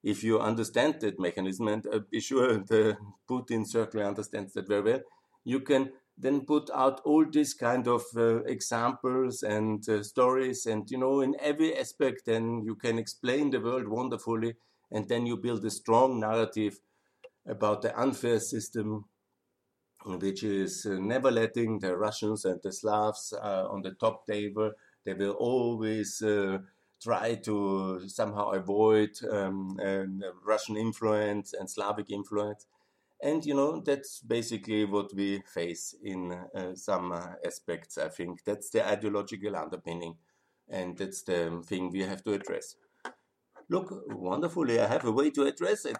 If 0.01 0.24
you 0.24 0.39
understand 0.39 1.01
that 1.01 1.19
mechanism, 1.19 1.67
and 1.67 1.86
uh, 1.88 2.00
be 2.10 2.22
sure 2.22 2.58
the 2.67 2.98
Putin 3.29 3.67
circle 3.67 4.01
understands 4.01 4.53
that 4.53 4.67
very 4.67 4.81
well, 4.81 5.01
you 5.43 5.60
can 5.60 5.91
then 6.22 6.42
put 6.42 6.70
out 6.74 7.00
all 7.06 7.26
these 7.26 7.54
kind 7.54 7.88
of 7.88 8.04
uh, 8.18 8.44
examples 8.44 9.42
and 9.42 9.88
uh, 9.88 10.04
stories 10.04 10.66
and 10.66 10.92
you 10.92 10.98
know 10.98 11.22
in 11.22 11.36
every 11.40 11.78
aspect 11.78 12.24
then 12.26 12.62
you 12.66 12.76
can 12.76 13.00
explain 13.00 13.50
the 13.50 13.60
world 13.60 13.88
wonderfully 13.88 14.56
and 14.92 15.08
then 15.08 15.26
you 15.26 15.38
build 15.38 15.64
a 15.64 15.70
strong 15.70 16.20
narrative 16.20 16.80
about 17.48 17.82
the 17.82 17.98
unfair 18.00 18.40
system 18.40 19.06
which 20.06 20.44
is 20.44 20.86
uh, 20.86 20.98
never 21.00 21.32
letting 21.32 21.80
the 21.80 21.96
Russians 21.96 22.46
and 22.46 22.60
the 22.64 22.72
Slavs 22.72 23.34
uh, 23.34 23.68
on 23.70 23.82
the 23.82 23.92
top 23.92 24.26
table. 24.26 24.72
They 25.06 25.14
will 25.14 25.34
always 25.34 26.22
uh, 26.22 26.60
try 27.02 27.36
to 27.36 28.02
somehow 28.08 28.52
avoid 28.52 29.12
um, 29.30 29.78
Russian 30.46 30.78
influence 30.78 31.54
and 31.54 31.70
Slavic 31.70 32.10
influence. 32.12 32.66
And 33.22 33.46
you 33.46 33.54
know 33.54 33.82
that's 33.82 34.22
basically 34.22 34.86
what 34.86 35.14
we 35.14 35.42
face 35.42 35.94
in 36.04 36.32
uh, 36.32 36.76
some 36.76 37.12
uh, 37.12 37.34
aspects. 37.46 37.98
I 37.98 38.08
think 38.10 38.44
that's 38.46 38.70
the 38.70 38.88
ideological 38.88 39.56
underpinning, 39.56 40.16
and 40.70 40.98
that's 40.98 41.24
the 41.24 41.62
thing 41.66 41.92
we 41.92 42.04
have 42.04 42.24
to 42.24 42.34
address. 42.34 42.76
Look, 43.68 44.04
wonderfully, 44.08 44.80
I 44.80 44.88
have 44.88 45.06
a 45.06 45.12
way 45.12 45.32
to 45.32 45.44
address 45.44 45.86
it. 45.86 45.98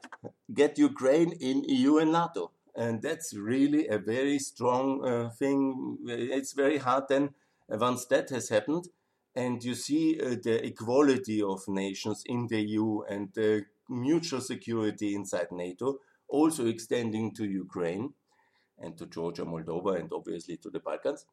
Get 0.54 0.80
Ukraine 0.80 1.34
in 1.34 1.64
EU 1.66 1.98
and 1.98 2.12
NATO 2.12 2.52
and 2.80 3.02
that's 3.02 3.34
really 3.34 3.88
a 3.88 3.98
very 3.98 4.40
strong 4.40 5.06
uh, 5.06 5.30
thing. 5.30 5.98
It's 6.08 6.54
very 6.54 6.78
hard 6.78 7.06
then 7.10 7.32
once 7.68 8.06
that 8.06 8.30
has 8.30 8.50
happened, 8.50 8.88
and 9.36 9.64
you 9.64 9.76
see 9.76 10.20
uh, 10.20 10.36
the 10.42 10.66
equality 10.66 11.42
of 11.42 11.68
nations 11.68 12.24
in 12.26 12.48
the 12.48 12.62
EU 12.62 13.02
and 13.02 13.30
the 13.34 13.66
mutual 13.90 14.42
security 14.42 15.14
inside 15.14 15.52
NATO, 15.52 16.00
also 16.30 16.68
extending 16.68 17.34
to 17.36 17.46
Ukraine 17.46 18.14
and 18.78 18.98
to 18.98 19.06
Georgia, 19.06 19.46
Moldova, 19.46 20.00
and 20.00 20.12
obviously 20.14 20.58
to 20.58 20.70
the 20.70 20.80
Balkans. 20.80 21.26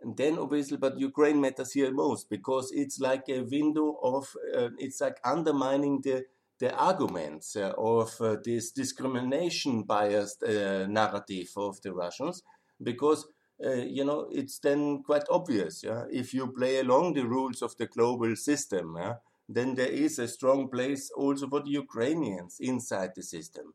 And 0.00 0.16
then 0.16 0.38
obviously, 0.38 0.76
but 0.76 0.98
Ukraine 0.98 1.40
matters 1.40 1.72
here 1.72 1.92
most 1.92 2.28
because 2.28 2.72
it's 2.72 2.98
like 2.98 3.28
a 3.28 3.42
window 3.42 3.98
of, 4.02 4.28
uh, 4.56 4.70
it's 4.78 5.00
like 5.00 5.18
undermining 5.24 6.00
the 6.02 6.24
the 6.62 6.72
arguments 6.76 7.56
uh, 7.56 7.72
of 7.76 8.14
uh, 8.20 8.36
this 8.44 8.70
discrimination 8.70 9.82
biased 9.82 10.44
uh, 10.44 10.86
narrative 10.86 11.50
of 11.56 11.82
the 11.82 11.92
Russians 11.92 12.44
because 12.80 13.26
uh, 13.64 13.70
you 13.70 14.04
know 14.04 14.28
it's 14.30 14.60
then 14.60 15.02
quite 15.02 15.24
obvious 15.28 15.82
yeah? 15.82 16.04
if 16.12 16.32
you 16.32 16.52
play 16.52 16.78
along 16.78 17.14
the 17.14 17.26
rules 17.26 17.62
of 17.62 17.76
the 17.78 17.86
global 17.86 18.36
system 18.36 18.94
yeah? 18.96 19.14
then 19.48 19.74
there 19.74 19.90
is 19.90 20.20
a 20.20 20.28
strong 20.28 20.68
place 20.68 21.10
also 21.16 21.48
for 21.48 21.62
the 21.62 21.70
Ukrainians 21.70 22.58
inside 22.60 23.10
the 23.16 23.24
system 23.24 23.74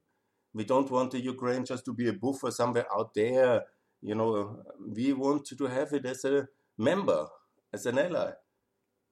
we 0.54 0.64
don't 0.64 0.90
want 0.92 1.12
the 1.12 1.20
Ukraine 1.20 1.66
just 1.66 1.86
to 1.86 1.94
be 1.94 2.08
a 2.08 2.14
buffer 2.14 2.52
somewhere 2.52 2.88
out 2.98 3.14
there 3.14 3.64
you 4.02 4.16
know 4.16 4.64
we 4.96 5.14
want 5.14 5.46
to 5.46 5.66
have 5.66 5.94
it 5.94 6.06
as 6.06 6.24
a 6.26 6.48
member 6.78 7.28
as 7.74 7.86
an 7.86 7.98
ally 7.98 8.32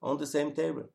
on 0.02 0.16
the 0.16 0.26
same 0.26 0.52
table 0.52 0.88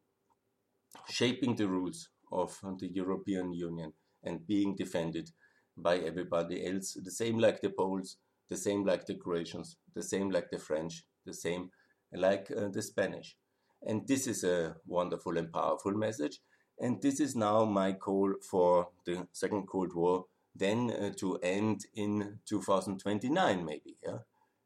shaping 1.10 1.56
the 1.56 1.68
rules 1.68 2.10
of 2.32 2.60
the 2.80 2.88
European 2.88 3.54
Union 3.54 3.94
and 4.24 4.48
being 4.48 4.76
defended 4.76 5.30
by 5.78 5.98
everybody 5.98 6.66
else, 6.66 6.98
the 7.02 7.12
same 7.12 7.38
like 7.40 7.62
the 7.62 7.70
Poles, 7.70 8.18
the 8.50 8.58
same 8.58 8.86
like 8.86 9.06
the 9.06 9.16
Croatians, 9.16 9.78
the 9.96 10.04
same 10.04 10.30
like 10.30 10.50
the 10.52 10.60
French, 10.60 11.04
the 11.26 11.34
same 11.34 11.72
like 12.14 12.52
uh, 12.56 12.68
the 12.70 12.82
Spanish. 12.82 13.36
And 13.82 14.08
this 14.08 14.28
is 14.28 14.44
a 14.44 14.76
wonderful 14.86 15.38
and 15.38 15.52
powerful 15.52 15.94
message. 15.94 16.40
And 16.80 17.02
this 17.02 17.20
is 17.20 17.36
now 17.36 17.66
my 17.66 17.94
call 17.94 18.34
for 18.50 18.90
the 19.06 19.28
Second 19.32 19.68
Cold 19.68 19.94
War, 19.96 20.26
then 20.56 20.92
uh, 20.92 21.12
to 21.18 21.38
end 21.38 21.86
in 21.96 22.40
2029, 22.46 23.66
maybe. 23.66 23.98
Yeah? 24.04 24.20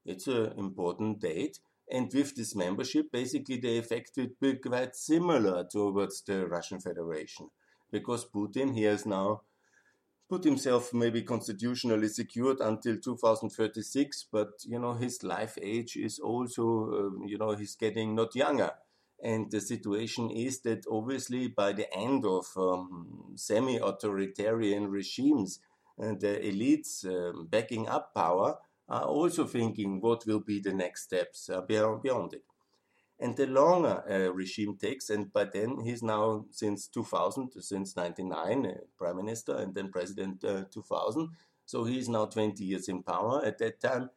It's 0.06 0.28
an 0.28 0.54
important 0.58 1.20
date. 1.20 1.60
And 1.92 2.12
with 2.14 2.36
this 2.36 2.56
membership, 2.56 3.12
basically 3.12 3.58
the 3.58 3.78
effect 3.78 4.12
would 4.18 4.40
be 4.40 4.56
quite 4.56 4.96
similar 4.96 5.66
towards 5.70 6.22
the 6.24 6.48
Russian 6.48 6.80
Federation. 6.80 7.50
Because 7.92 8.26
Putin, 8.26 8.74
he 8.74 8.84
has 8.84 9.06
now 9.06 9.42
put 10.28 10.44
himself 10.44 10.94
maybe 10.94 11.22
constitutionally 11.22 12.08
secured 12.08 12.60
until 12.60 12.98
2036, 12.98 14.26
but 14.32 14.50
you 14.66 14.80
know 14.80 14.94
his 14.94 15.24
life 15.24 15.58
age 15.62 15.96
is 15.96 16.20
also, 16.20 16.90
uh, 16.92 17.26
you 17.26 17.38
know, 17.38 17.52
he's 17.52 17.76
getting 17.76 18.16
not 18.16 18.36
younger. 18.36 18.72
And 19.24 19.50
the 19.50 19.62
situation 19.62 20.30
is 20.30 20.62
that 20.62 20.86
obviously 20.92 21.48
by 21.48 21.74
the 21.74 21.92
end 21.96 22.26
of 22.26 22.46
um, 22.58 23.34
semi 23.36 23.78
authoritarian 23.78 24.90
regimes, 24.90 25.60
the 25.98 26.40
elites 26.44 27.06
um, 27.06 27.48
backing 27.48 27.88
up 27.88 28.14
power 28.14 28.58
are 28.88 29.06
also 29.06 29.46
thinking 29.46 30.02
what 30.02 30.26
will 30.26 30.40
be 30.40 30.60
the 30.60 30.74
next 30.74 31.04
steps 31.04 31.50
uh, 31.50 31.62
beyond, 31.62 32.02
beyond 32.04 32.34
it. 32.34 32.44
And 33.20 33.36
the 33.36 33.48
longer 33.48 34.04
a 34.10 34.30
regime 34.30 34.78
takes, 34.78 35.10
and 35.10 35.32
by 35.32 35.46
then 35.46 35.80
he's 35.86 36.04
now 36.04 36.46
since 36.52 36.88
2000, 36.88 37.54
since 37.62 37.96
99, 37.96 38.66
uh, 38.66 38.72
prime 38.98 39.16
minister 39.16 39.56
and 39.56 39.74
then 39.74 39.90
president 39.90 40.44
uh, 40.44 40.66
2000. 40.72 41.30
So 41.66 41.86
he's 41.86 42.10
now 42.10 42.26
20 42.26 42.64
years 42.64 42.90
in 42.90 43.04
power. 43.04 43.44
At 43.44 43.58
that 43.60 43.80
time, 43.80 44.10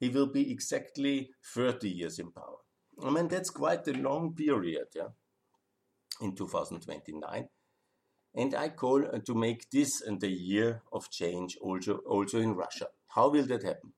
he 0.00 0.08
will 0.08 0.26
be 0.26 0.50
exactly 0.50 1.30
30 1.54 1.88
years 1.88 2.18
in 2.18 2.32
power. 2.32 2.56
I 3.04 3.10
mean, 3.10 3.28
that's 3.28 3.50
quite 3.50 3.86
a 3.88 3.92
long 3.92 4.34
period, 4.34 4.86
yeah, 4.94 5.08
in 6.22 6.34
2029. 6.34 7.48
And 8.36 8.54
I 8.54 8.68
call 8.68 9.02
uh, 9.06 9.18
to 9.20 9.34
make 9.34 9.70
this 9.70 10.02
the 10.06 10.28
year 10.28 10.82
of 10.92 11.10
change 11.10 11.56
also, 11.60 11.96
also 12.06 12.38
in 12.38 12.54
Russia. 12.54 12.88
How 13.08 13.30
will 13.30 13.46
that 13.46 13.62
happen? 13.62 13.94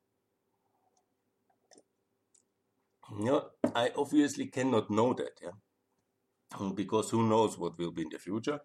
No, 3.10 3.46
I 3.74 3.90
obviously 3.96 4.46
cannot 4.46 4.90
know 4.90 5.14
that, 5.14 5.40
yeah, 5.42 6.70
because 6.74 7.10
who 7.10 7.26
knows 7.28 7.58
what 7.58 7.78
will 7.78 7.90
be 7.90 8.02
in 8.02 8.10
the 8.10 8.18
future. 8.18 8.60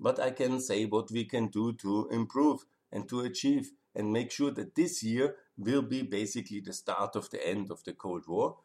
But 0.00 0.18
I 0.18 0.30
can 0.30 0.60
say 0.60 0.86
what 0.86 1.10
we 1.12 1.24
can 1.26 1.48
do 1.48 1.74
to 1.74 2.08
improve 2.10 2.64
and 2.90 3.08
to 3.10 3.20
achieve 3.20 3.70
and 3.94 4.12
make 4.12 4.32
sure 4.32 4.50
that 4.50 4.74
this 4.74 5.02
year 5.02 5.36
will 5.56 5.82
be 5.82 6.02
basically 6.02 6.60
the 6.60 6.72
start 6.72 7.14
of 7.14 7.30
the 7.30 7.46
end 7.46 7.70
of 7.70 7.84
the 7.84 7.92
Cold 7.92 8.24
War, 8.26 8.56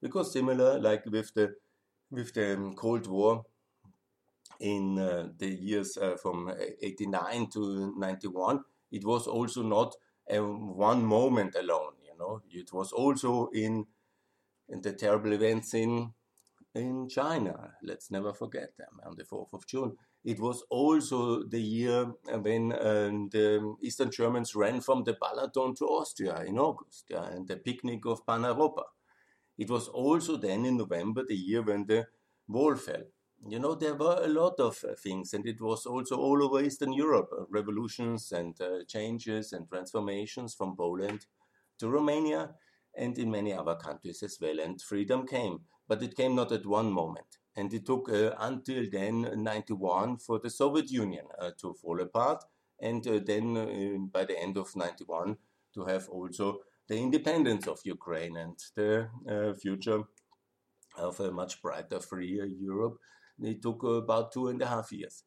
because 0.00 0.32
similar 0.32 0.78
like 0.78 1.06
with 1.06 1.32
the 1.34 1.56
with 2.10 2.34
the 2.34 2.54
um, 2.54 2.74
Cold 2.74 3.06
War 3.06 3.46
in 4.60 4.98
uh, 4.98 5.28
the 5.38 5.48
years 5.48 5.96
uh, 5.96 6.16
from 6.16 6.52
89 6.82 7.48
to 7.50 7.94
91, 7.96 8.60
it 8.92 9.04
was 9.04 9.26
also 9.26 9.62
not 9.62 9.94
a 10.30 10.38
one 10.38 11.04
moment 11.04 11.54
alone. 11.54 11.92
You 12.02 12.16
know, 12.18 12.42
it 12.50 12.72
was 12.72 12.92
also 12.92 13.50
in 13.52 13.86
and 14.68 14.82
the 14.82 14.92
terrible 14.92 15.32
events 15.32 15.74
in 15.74 16.12
in 16.74 17.08
China. 17.08 17.74
Let's 17.82 18.10
never 18.10 18.32
forget 18.32 18.76
them 18.76 19.00
on 19.06 19.14
the 19.16 19.24
4th 19.24 19.52
of 19.52 19.66
June. 19.66 19.96
It 20.24 20.40
was 20.40 20.64
also 20.70 21.44
the 21.44 21.60
year 21.60 22.06
when 22.42 22.72
uh, 22.72 23.10
the 23.30 23.76
Eastern 23.82 24.10
Germans 24.10 24.54
ran 24.56 24.80
from 24.80 25.04
the 25.04 25.14
Balaton 25.14 25.76
to 25.76 25.84
Austria 25.84 26.42
in 26.44 26.58
August, 26.58 27.04
yeah, 27.10 27.26
and 27.26 27.46
the 27.46 27.56
picnic 27.56 28.04
of 28.06 28.26
Pan-Europa. 28.26 28.84
It 29.58 29.70
was 29.70 29.88
also 29.88 30.36
then 30.36 30.64
in 30.64 30.76
November, 30.78 31.24
the 31.24 31.36
year 31.36 31.62
when 31.62 31.86
the 31.86 32.06
wall 32.48 32.74
fell. 32.74 33.04
You 33.46 33.58
know, 33.58 33.74
there 33.74 33.94
were 33.94 34.20
a 34.22 34.28
lot 34.28 34.58
of 34.58 34.82
uh, 34.84 34.94
things, 34.94 35.34
and 35.34 35.46
it 35.46 35.60
was 35.60 35.84
also 35.84 36.16
all 36.16 36.42
over 36.42 36.62
Eastern 36.62 36.94
Europe 36.94 37.28
uh, 37.30 37.44
revolutions 37.50 38.32
and 38.32 38.58
uh, 38.58 38.84
changes 38.88 39.52
and 39.52 39.68
transformations 39.68 40.54
from 40.54 40.74
Poland 40.76 41.26
to 41.78 41.90
Romania 41.90 42.54
and 42.96 43.18
in 43.18 43.30
many 43.30 43.52
other 43.52 43.74
countries 43.74 44.22
as 44.22 44.38
well. 44.40 44.58
And 44.60 44.80
freedom 44.80 45.26
came, 45.26 45.60
but 45.86 46.02
it 46.02 46.16
came 46.16 46.34
not 46.34 46.52
at 46.52 46.64
one 46.64 46.90
moment. 46.90 47.38
And 47.54 47.72
it 47.74 47.84
took 47.84 48.08
uh, 48.08 48.30
until 48.38 48.84
then, 48.90 49.28
91, 49.36 50.16
for 50.18 50.38
the 50.38 50.50
Soviet 50.50 50.90
Union 50.90 51.26
uh, 51.38 51.50
to 51.60 51.74
fall 51.74 52.00
apart 52.00 52.44
and 52.80 53.06
uh, 53.06 53.20
then 53.24 54.08
by 54.12 54.24
the 54.24 54.38
end 54.38 54.56
of 54.56 54.74
91 54.74 55.36
to 55.74 55.84
have 55.84 56.08
also 56.08 56.60
the 56.88 56.96
independence 56.96 57.68
of 57.68 57.80
Ukraine 57.84 58.36
and 58.36 58.58
the 58.74 59.08
future 59.60 60.02
of 60.96 61.20
a 61.20 61.30
much 61.30 61.62
brighter, 61.62 62.00
freer 62.00 62.44
Europe. 62.44 62.98
It 63.42 63.62
took 63.62 63.82
about 63.82 64.32
two 64.32 64.48
and 64.48 64.60
a 64.62 64.66
half 64.66 64.92
years. 64.92 65.24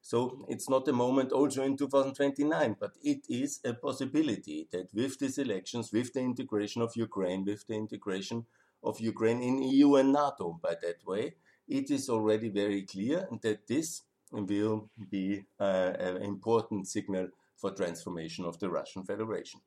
So 0.00 0.44
it's 0.48 0.68
not 0.68 0.88
a 0.88 0.92
moment 0.92 1.30
also 1.30 1.62
in 1.62 1.76
2029, 1.76 2.76
but 2.78 2.92
it 3.02 3.24
is 3.28 3.60
a 3.64 3.72
possibility 3.72 4.68
that 4.72 4.88
with 4.92 5.18
these 5.18 5.38
elections, 5.38 5.92
with 5.92 6.12
the 6.12 6.20
integration 6.20 6.82
of 6.82 6.96
Ukraine, 6.96 7.44
with 7.44 7.66
the 7.68 7.74
integration 7.74 8.46
of 8.82 9.00
Ukraine 9.00 9.40
in 9.42 9.62
EU 9.62 9.94
and 9.94 10.12
NATO 10.12 10.58
by 10.60 10.74
that 10.82 11.06
way, 11.06 11.34
it 11.68 11.90
is 11.90 12.08
already 12.08 12.48
very 12.48 12.82
clear 12.82 13.28
that 13.42 13.68
this 13.68 14.02
will 14.32 14.90
be 15.08 15.44
uh, 15.60 15.92
an 15.98 16.16
important 16.16 16.88
signal 16.88 17.28
for 17.56 17.70
transformation 17.70 18.44
of 18.44 18.58
the 18.58 18.68
Russian 18.68 19.04
Federation. 19.04 19.60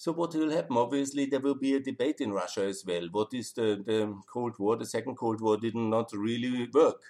So 0.00 0.12
what 0.12 0.34
will 0.34 0.50
happen? 0.50 0.78
Obviously, 0.78 1.26
there 1.26 1.40
will 1.40 1.56
be 1.56 1.74
a 1.74 1.78
debate 1.78 2.22
in 2.22 2.32
Russia 2.32 2.62
as 2.62 2.82
well. 2.86 3.06
What 3.12 3.34
is 3.34 3.52
the, 3.52 3.82
the 3.84 4.18
Cold 4.32 4.58
War? 4.58 4.78
The 4.78 4.86
Second 4.86 5.16
Cold 5.16 5.42
War 5.42 5.58
did 5.58 5.74
not 5.74 6.10
really 6.14 6.66
work. 6.72 7.02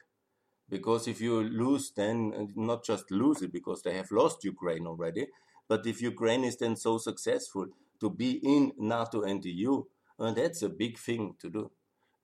Because 0.68 1.06
if 1.06 1.20
you 1.20 1.40
lose, 1.40 1.92
then 1.92 2.52
not 2.56 2.84
just 2.84 3.08
lose 3.12 3.42
it 3.42 3.52
because 3.52 3.82
they 3.82 3.96
have 3.96 4.10
lost 4.10 4.42
Ukraine 4.42 4.88
already, 4.88 5.28
but 5.68 5.86
if 5.86 6.02
Ukraine 6.02 6.42
is 6.42 6.56
then 6.56 6.74
so 6.74 6.98
successful 6.98 7.68
to 8.00 8.10
be 8.10 8.40
in 8.42 8.72
NATO 8.76 9.22
and 9.22 9.40
the 9.40 9.52
EU, 9.52 9.84
well, 10.18 10.34
that's 10.34 10.62
a 10.62 10.68
big 10.68 10.98
thing 10.98 11.36
to 11.38 11.48
do. 11.48 11.70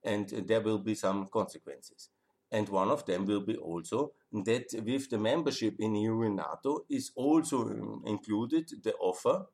And 0.03 0.29
there 0.49 0.63
will 0.63 0.79
be 0.81 0.97
some 0.97 1.29
consequences. 1.29 2.09
And 2.51 2.69
one 2.69 2.91
of 2.91 3.07
them 3.07 3.25
will 3.25 3.43
be 3.43 3.57
also 3.57 4.15
that 4.33 4.67
with 4.85 5.11
the 5.11 5.19
membership 5.19 5.77
in 5.79 5.95
EU 5.95 6.23
and 6.23 6.35
NATO 6.35 6.87
is 6.91 7.13
also 7.15 7.69
um, 7.69 8.03
included 8.05 8.69
the 8.83 8.95
offer 8.95 9.47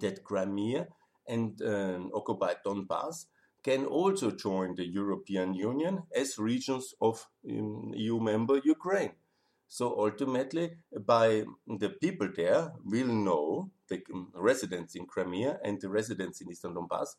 that 0.00 0.24
Crimea 0.24 0.88
and 1.26 1.60
uh, 1.62 1.98
occupied 2.14 2.58
Donbass 2.64 3.26
can 3.62 3.84
also 3.84 4.30
join 4.30 4.74
the 4.74 4.86
European 4.86 5.54
Union 5.54 6.04
as 6.14 6.38
regions 6.38 6.94
of 7.00 7.26
um, 7.48 7.92
EU 7.94 8.20
member 8.20 8.60
Ukraine. 8.64 9.12
So 9.68 9.98
ultimately, 9.98 10.76
by 11.04 11.44
the 11.66 11.90
people 11.90 12.28
there 12.36 12.72
will 12.84 13.08
know 13.08 13.70
the 13.88 14.02
um, 14.14 14.32
residents 14.34 14.94
in 14.94 15.06
Crimea 15.06 15.58
and 15.64 15.80
the 15.80 15.88
residents 15.88 16.40
in 16.40 16.50
Eastern 16.50 16.74
Donbass 16.74 17.16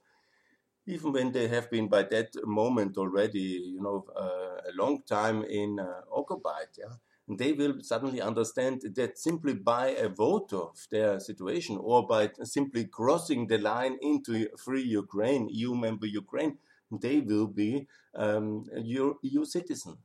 even 0.87 1.11
when 1.11 1.31
they 1.31 1.47
have 1.49 1.69
been 1.69 1.87
by 1.89 2.03
that 2.03 2.29
moment 2.45 2.97
already, 2.97 3.39
you 3.73 3.81
know, 3.81 4.05
uh, 4.15 4.61
a 4.69 4.73
long 4.73 5.03
time 5.03 5.43
in 5.43 5.79
uh, 5.79 6.01
occupied, 6.11 6.67
yeah, 6.79 6.95
they 7.27 7.51
will 7.51 7.75
suddenly 7.81 8.21
understand 8.21 8.81
that 8.95 9.17
simply 9.17 9.53
by 9.53 9.87
a 9.89 10.07
vote 10.07 10.53
of 10.53 10.77
their 10.91 11.19
situation 11.19 11.77
or 11.79 12.07
by 12.07 12.31
simply 12.43 12.85
crossing 12.85 13.47
the 13.47 13.57
line 13.57 13.97
into 14.01 14.47
free 14.57 14.83
Ukraine, 14.83 15.49
EU 15.49 15.75
member 15.75 16.05
Ukraine, 16.05 16.57
they 16.89 17.19
will 17.19 17.47
be 17.47 17.87
um, 18.15 18.63
EU, 18.77 19.15
EU 19.21 19.43
citizen. 19.43 19.97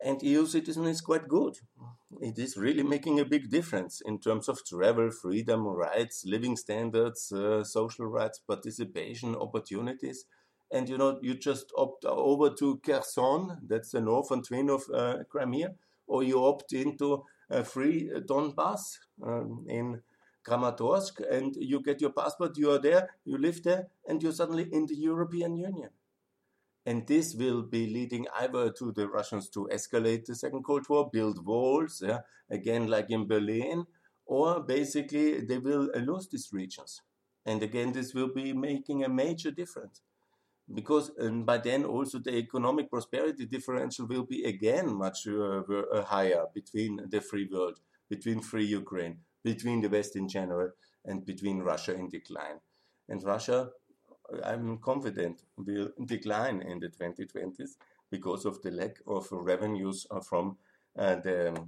And 0.00 0.20
EU 0.22 0.44
citizen 0.46 0.86
is 0.86 1.00
quite 1.00 1.28
good. 1.28 1.56
It 2.20 2.38
is 2.38 2.56
really 2.56 2.82
making 2.82 3.18
a 3.18 3.24
big 3.24 3.48
difference 3.48 4.02
in 4.04 4.18
terms 4.18 4.48
of 4.48 4.64
travel, 4.66 5.10
freedom, 5.10 5.66
rights, 5.66 6.24
living 6.26 6.56
standards, 6.56 7.32
uh, 7.32 7.64
social 7.64 8.06
rights, 8.06 8.40
participation, 8.40 9.34
opportunities. 9.34 10.26
And 10.70 10.88
you 10.88 10.98
know, 10.98 11.18
you 11.22 11.34
just 11.34 11.72
opt 11.76 12.04
over 12.04 12.50
to 12.50 12.80
Kherson, 12.84 13.58
that's 13.66 13.92
the 13.92 14.00
northern 14.00 14.42
twin 14.42 14.68
of 14.68 14.82
uh, 14.92 15.18
Crimea, 15.28 15.74
or 16.06 16.22
you 16.22 16.44
opt 16.44 16.72
into 16.72 17.24
a 17.50 17.62
free 17.62 18.10
Donbass 18.28 18.98
um, 19.24 19.64
in 19.68 20.02
Kramatorsk, 20.46 21.20
and 21.30 21.54
you 21.56 21.80
get 21.80 22.00
your 22.00 22.10
passport, 22.10 22.56
you 22.56 22.70
are 22.70 22.78
there, 22.78 23.10
you 23.24 23.38
live 23.38 23.62
there, 23.62 23.86
and 24.06 24.22
you're 24.22 24.32
suddenly 24.32 24.68
in 24.72 24.86
the 24.86 24.96
European 24.96 25.56
Union. 25.56 25.90
And 26.84 27.06
this 27.06 27.34
will 27.34 27.62
be 27.62 27.88
leading 27.88 28.26
either 28.38 28.70
to 28.70 28.92
the 28.92 29.08
Russians 29.08 29.48
to 29.50 29.68
escalate 29.72 30.24
the 30.24 30.36
Second 30.36 30.62
Cold 30.62 30.88
War, 30.88 31.10
build 31.12 31.44
walls, 31.44 32.02
yeah, 32.04 32.20
again, 32.48 32.86
like 32.86 33.10
in 33.10 33.26
Berlin, 33.26 33.86
or 34.24 34.60
basically 34.60 35.40
they 35.40 35.58
will 35.58 35.90
lose 35.94 36.28
these 36.28 36.50
regions. 36.52 37.02
And 37.44 37.62
again, 37.62 37.92
this 37.92 38.14
will 38.14 38.32
be 38.32 38.52
making 38.52 39.04
a 39.04 39.08
major 39.08 39.50
difference. 39.50 40.02
Because 40.72 41.12
and 41.18 41.46
by 41.46 41.58
then 41.58 41.84
also 41.84 42.18
the 42.18 42.36
economic 42.36 42.90
prosperity 42.90 43.46
differential 43.46 44.06
will 44.06 44.24
be 44.24 44.44
again 44.44 44.92
much 44.92 45.26
uh, 45.28 45.60
uh 45.60 46.02
higher 46.02 46.44
between 46.52 47.00
the 47.08 47.20
free 47.20 47.48
world, 47.50 47.78
between 48.08 48.40
free 48.40 48.66
Ukraine, 48.66 49.18
between 49.44 49.80
the 49.80 49.88
West 49.88 50.16
in 50.16 50.28
general, 50.28 50.70
and 51.04 51.24
between 51.24 51.60
Russia 51.60 51.94
in 51.94 52.08
decline. 52.08 52.58
And 53.08 53.22
Russia 53.22 53.70
I'm 54.44 54.78
confident 54.78 55.42
will 55.56 55.90
decline 56.04 56.62
in 56.62 56.80
the 56.80 56.88
2020s 56.88 57.76
because 58.10 58.44
of 58.44 58.62
the 58.62 58.70
lack 58.70 58.96
of 59.06 59.28
revenues 59.30 60.06
uh, 60.10 60.20
from 60.20 60.56
uh, 60.98 61.16
the, 61.16 61.60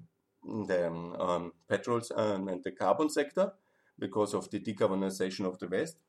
the 0.45 0.87
um, 0.87 1.53
petrols 1.69 2.11
and 2.15 2.63
the 2.65 2.73
carbon 2.73 3.11
sector 3.11 3.53
because 3.99 4.35
of 4.35 4.51
the 4.51 4.61
decarbonization 4.61 5.45
of 5.45 5.59
the 5.59 5.69
West 5.69 6.03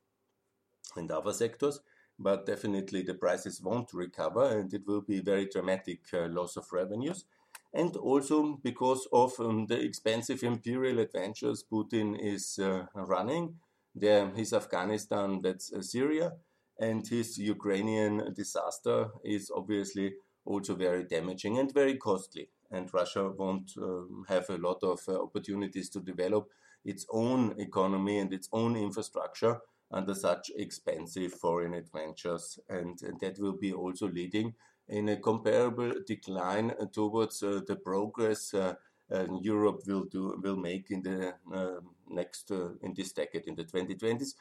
and 0.95 1.11
other 1.11 1.33
sectors. 1.33 1.79
But 2.19 2.45
definitely 2.45 3.03
the 3.03 3.13
prices 3.13 3.61
won't 3.61 3.93
recover 3.93 4.59
and 4.59 4.73
it 4.73 4.85
will 4.85 5.01
be 5.01 5.21
very 5.21 5.47
dramatic 5.47 6.01
uh, 6.13 6.27
loss 6.27 6.57
of 6.57 6.71
revenues. 6.71 7.25
And 7.73 7.95
also 7.95 8.59
because 8.61 9.07
of 9.13 9.39
um, 9.39 9.67
the 9.67 9.79
expensive 9.79 10.43
imperial 10.43 10.99
adventures 10.99 11.63
Putin 11.71 12.17
is 12.19 12.59
uh, 12.59 12.85
running 12.93 13.55
there, 13.95 14.29
his 14.29 14.53
Afghanistan, 14.53 15.41
that's 15.41 15.73
uh, 15.73 15.81
Syria, 15.81 16.33
and 16.79 17.05
his 17.07 17.37
Ukrainian 17.37 18.33
disaster 18.33 19.09
is 19.23 19.51
obviously 19.53 20.13
also 20.45 20.75
very 20.75 21.03
damaging 21.03 21.59
and 21.59 21.73
very 21.73 21.97
costly. 21.97 22.49
And 22.71 22.93
Russia 22.93 23.29
won't 23.29 23.71
um, 23.77 24.25
have 24.29 24.49
a 24.49 24.57
lot 24.57 24.83
of 24.83 24.99
uh, 25.07 25.21
opportunities 25.21 25.89
to 25.89 25.99
develop 25.99 26.49
its 26.85 27.05
own 27.09 27.55
economy 27.59 28.19
and 28.19 28.31
its 28.33 28.47
own 28.51 28.75
infrastructure 28.75 29.59
under 29.91 30.13
such 30.13 30.51
expensive 30.55 31.33
foreign 31.33 31.73
adventures. 31.73 32.59
And, 32.69 33.01
and 33.01 33.19
that 33.19 33.39
will 33.39 33.57
be 33.57 33.73
also 33.73 34.07
leading 34.07 34.53
in 34.87 35.09
a 35.09 35.17
comparable 35.17 35.93
decline 36.05 36.73
towards 36.91 37.43
uh, 37.43 37.61
the 37.67 37.75
progress 37.75 38.53
uh, 38.53 38.75
Europe 39.41 39.81
will 39.87 40.05
do 40.05 40.39
will 40.43 40.55
make 40.55 40.91
in 40.91 41.01
the 41.01 41.33
uh, 41.51 41.79
next 42.07 42.51
uh, 42.51 42.69
in 42.83 42.93
this 42.93 43.11
decade 43.11 43.45
in 43.47 43.55
the 43.55 43.63
2020s 43.63 44.33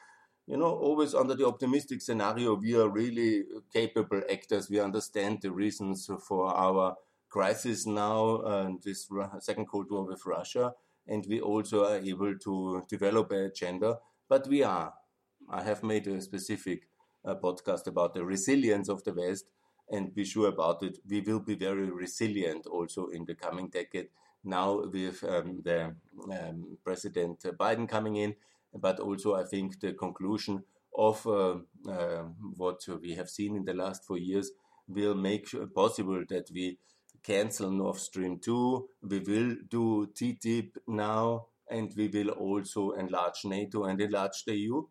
you 0.49 0.57
know, 0.57 0.71
always 0.71 1.13
under 1.13 1.35
the 1.35 1.45
optimistic 1.45 2.01
scenario, 2.01 2.55
we 2.55 2.75
are 2.75 2.89
really 2.89 3.43
capable 3.71 4.23
actors. 4.31 4.67
We 4.67 4.79
understand 4.79 5.43
the 5.43 5.51
reasons 5.51 6.09
for 6.27 6.47
our 6.47 6.95
crisis 7.29 7.85
now 7.85 8.41
and 8.41 8.81
this 8.81 9.07
second 9.41 9.67
Cold 9.67 9.91
War 9.91 10.05
with 10.05 10.25
Russia, 10.25 10.73
and 11.07 11.23
we 11.29 11.39
also 11.39 11.85
are 11.85 11.97
able 11.97 12.35
to 12.39 12.83
develop 12.89 13.29
an 13.29 13.45
agenda. 13.45 13.99
But 14.27 14.47
we 14.47 14.63
are. 14.63 14.91
I 15.49 15.63
have 15.63 15.83
made 15.83 16.07
a 16.07 16.21
specific 16.21 16.87
uh, 17.25 17.35
podcast 17.35 17.87
about 17.87 18.13
the 18.13 18.23
resilience 18.23 18.89
of 18.89 19.03
the 19.03 19.13
West, 19.13 19.45
and 19.89 20.13
be 20.13 20.23
sure 20.23 20.47
about 20.47 20.83
it. 20.83 20.99
We 21.07 21.21
will 21.21 21.39
be 21.39 21.55
very 21.55 21.89
resilient 21.89 22.67
also 22.67 23.07
in 23.07 23.25
the 23.25 23.35
coming 23.35 23.69
decade. 23.69 24.09
Now 24.43 24.85
with 24.85 25.23
um, 25.23 25.61
the 25.63 25.95
um, 26.31 26.77
President 26.83 27.39
Biden 27.59 27.89
coming 27.89 28.15
in, 28.15 28.35
but 28.73 28.99
also 28.99 29.35
I 29.35 29.43
think 29.43 29.79
the 29.79 29.93
conclusion 29.93 30.63
of 30.95 31.25
uh, 31.25 31.55
uh, 31.89 32.23
what 32.55 32.81
we 33.01 33.15
have 33.15 33.29
seen 33.29 33.55
in 33.55 33.65
the 33.65 33.73
last 33.73 34.05
four 34.05 34.17
years 34.17 34.51
will 34.87 35.15
make 35.15 35.47
possible 35.73 36.23
that 36.29 36.49
we 36.53 36.77
cancel 37.23 37.71
Nord 37.71 37.97
Stream 37.97 38.39
2, 38.39 38.87
we 39.03 39.19
will 39.19 39.55
do 39.69 40.07
TTIP 40.13 40.77
now, 40.87 41.47
and 41.69 41.91
we 41.95 42.07
will 42.07 42.29
also 42.29 42.91
enlarge 42.91 43.45
NATO 43.45 43.83
and 43.83 44.01
enlarge 44.01 44.43
the 44.45 44.55
EU. 44.55 44.83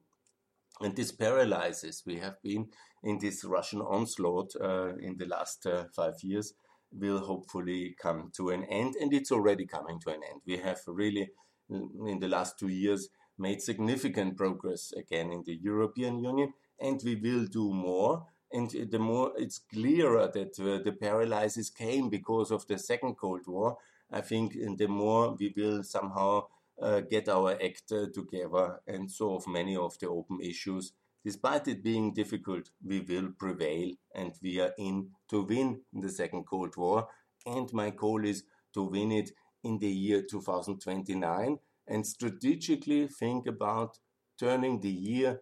And 0.80 0.94
this 0.94 1.12
paralyzes. 1.12 2.02
We 2.06 2.18
have 2.18 2.40
been 2.42 2.68
in 3.02 3.18
this 3.18 3.44
Russian 3.44 3.80
onslaught 3.80 4.54
uh, 4.60 4.96
in 4.96 5.16
the 5.18 5.26
last 5.26 5.66
uh, 5.66 5.84
five 5.94 6.14
years, 6.22 6.54
will 6.92 7.18
hopefully 7.18 7.94
come 8.00 8.30
to 8.36 8.50
an 8.50 8.64
end, 8.64 8.94
and 9.00 9.12
it's 9.12 9.32
already 9.32 9.66
coming 9.66 10.00
to 10.00 10.10
an 10.10 10.20
end. 10.30 10.40
We 10.46 10.56
have 10.58 10.80
really, 10.86 11.30
in 11.70 12.18
the 12.20 12.28
last 12.28 12.58
two 12.58 12.68
years, 12.68 13.08
made 13.38 13.60
significant 13.60 14.36
progress 14.36 14.92
again 14.96 15.30
in 15.30 15.44
the 15.44 15.54
European 15.54 16.22
Union, 16.22 16.52
and 16.80 17.00
we 17.04 17.16
will 17.16 17.46
do 17.46 17.72
more. 17.72 18.26
And 18.50 18.70
the 18.90 18.98
more 18.98 19.32
it's 19.36 19.58
clearer 19.58 20.30
that 20.32 20.58
uh, 20.58 20.82
the 20.82 20.96
paralysis 20.98 21.68
came 21.70 22.08
because 22.08 22.50
of 22.50 22.66
the 22.66 22.78
Second 22.78 23.16
Cold 23.16 23.42
War, 23.46 23.76
I 24.10 24.22
think 24.22 24.54
the 24.78 24.88
more 24.88 25.36
we 25.38 25.52
will 25.54 25.82
somehow 25.82 26.46
uh, 26.80 27.00
get 27.00 27.28
our 27.28 27.52
act 27.52 27.92
uh, 27.92 28.06
together 28.14 28.80
and 28.86 29.10
solve 29.10 29.46
many 29.46 29.76
of 29.76 29.98
the 29.98 30.08
open 30.08 30.40
issues. 30.40 30.92
Despite 31.24 31.68
it 31.68 31.82
being 31.82 32.14
difficult, 32.14 32.70
we 32.84 33.00
will 33.00 33.30
prevail 33.38 33.92
and 34.14 34.32
we 34.42 34.60
are 34.60 34.72
in 34.78 35.10
to 35.30 35.42
win 35.42 35.82
the 35.92 36.08
Second 36.08 36.44
Cold 36.44 36.76
War. 36.76 37.08
And 37.44 37.72
my 37.72 37.90
goal 37.90 38.24
is 38.24 38.44
to 38.74 38.84
win 38.84 39.12
it 39.12 39.30
in 39.64 39.78
the 39.78 39.90
year 39.90 40.22
2029 40.22 41.58
and 41.88 42.06
strategically 42.06 43.08
think 43.08 43.46
about 43.46 43.98
turning 44.38 44.80
the 44.80 44.90
year 44.90 45.40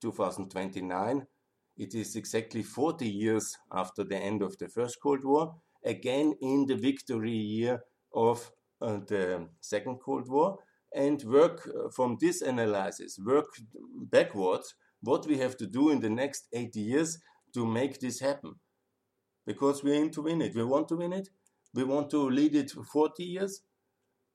2029. 0.00 1.26
It 1.76 1.94
is 1.94 2.16
exactly 2.16 2.62
40 2.62 3.08
years 3.08 3.56
after 3.72 4.04
the 4.04 4.16
end 4.16 4.42
of 4.42 4.58
the 4.58 4.68
First 4.68 4.98
Cold 5.02 5.24
War, 5.24 5.54
again 5.84 6.34
in 6.40 6.66
the 6.66 6.74
victory 6.74 7.30
year 7.30 7.80
of 8.12 8.50
the 8.80 9.48
Second 9.60 9.98
Cold 10.04 10.28
War, 10.28 10.58
and 10.94 11.22
work 11.24 11.68
uh, 11.68 11.88
from 11.90 12.16
this 12.20 12.42
analysis, 12.42 13.18
work 13.24 13.46
backwards 14.10 14.74
what 15.02 15.26
we 15.26 15.38
have 15.38 15.56
to 15.56 15.66
do 15.66 15.90
in 15.90 16.00
the 16.00 16.10
next 16.10 16.48
80 16.52 16.80
years 16.80 17.18
to 17.54 17.66
make 17.66 18.00
this 18.00 18.20
happen. 18.20 18.56
Because 19.46 19.82
we 19.82 19.92
aim 19.92 20.10
to 20.10 20.22
win 20.22 20.42
it. 20.42 20.54
We 20.54 20.64
want 20.64 20.88
to 20.88 20.96
win 20.96 21.12
it. 21.12 21.28
We 21.74 21.84
want 21.84 22.10
to 22.10 22.28
lead 22.28 22.54
it 22.54 22.70
for 22.70 22.84
40 22.84 23.24
years, 23.24 23.62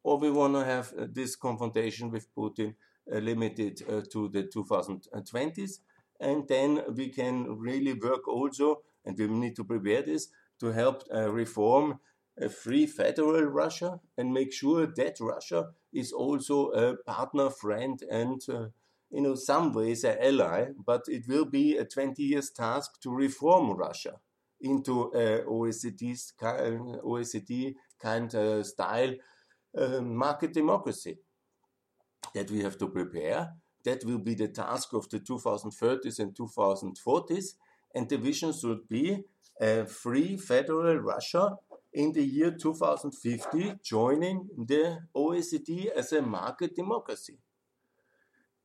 or 0.04 0.18
we 0.18 0.32
want 0.32 0.56
to 0.56 0.64
have 0.64 0.94
uh, 0.98 1.08
this 1.12 1.36
confrontation 1.36 2.10
with 2.10 2.34
Putin 2.34 2.76
uh, 3.12 3.18
limited 3.18 3.82
uh, 3.88 4.02
to 4.12 4.30
the 4.30 4.44
2020s. 4.44 5.80
And 6.20 6.48
then 6.48 6.82
we 6.96 7.10
can 7.10 7.58
really 7.60 7.94
work 7.94 8.28
also, 8.28 8.82
and 9.04 9.18
we 9.18 9.28
need 9.28 9.56
to 9.58 9.64
prepare 9.64 10.02
this 10.02 10.30
to 10.62 10.72
help 10.72 11.04
uh, 11.14 11.30
reform 11.30 12.00
a 12.42 12.50
free 12.50 12.86
federal 12.86 13.44
Russia 13.44 14.00
and 14.18 14.34
make 14.34 14.52
sure 14.52 14.86
that 14.86 15.18
Russia 15.20 15.70
is 15.94 16.12
also 16.12 16.70
a 16.72 16.98
partner, 16.98 17.50
friend, 17.50 18.04
and 18.12 18.42
uh, 18.50 18.68
you 19.10 19.22
know 19.22 19.36
some 19.36 19.72
ways 19.74 20.04
an 20.04 20.18
ally. 20.22 20.68
But 20.86 21.04
it 21.08 21.28
will 21.28 21.46
be 21.46 21.78
a 21.78 21.86
20 21.86 22.22
years 22.22 22.50
task 22.50 23.00
to 23.02 23.12
reform 23.12 23.72
Russia 23.72 24.20
into 24.62 25.12
a 25.14 25.44
OECD, 25.44 26.34
OECD 26.42 27.76
kind 28.00 28.34
of 28.34 28.66
style 28.66 29.14
uh, 29.78 30.02
market 30.02 30.54
democracy 30.54 31.18
that 32.34 32.50
we 32.52 32.62
have 32.62 32.78
to 32.78 32.88
prepare. 32.88 33.54
That 33.84 34.04
will 34.04 34.18
be 34.18 34.34
the 34.34 34.48
task 34.48 34.94
of 34.94 35.08
the 35.10 35.20
2030s 35.20 36.20
and 36.20 36.36
2040s. 36.36 37.54
And 37.94 38.10
the 38.10 38.18
vision 38.18 38.52
should 38.52 38.90
be 38.90 39.24
a 39.62 39.86
free 39.86 40.38
federal 40.38 40.98
Russia 40.98 41.58
in 41.96 42.12
the 42.12 42.24
year 42.24 42.52
2050 42.52 43.76
joining 43.82 44.50
the 44.58 45.00
OECD 45.16 45.88
as 45.96 46.12
a 46.12 46.22
market 46.22 46.76
democracy. 46.76 47.38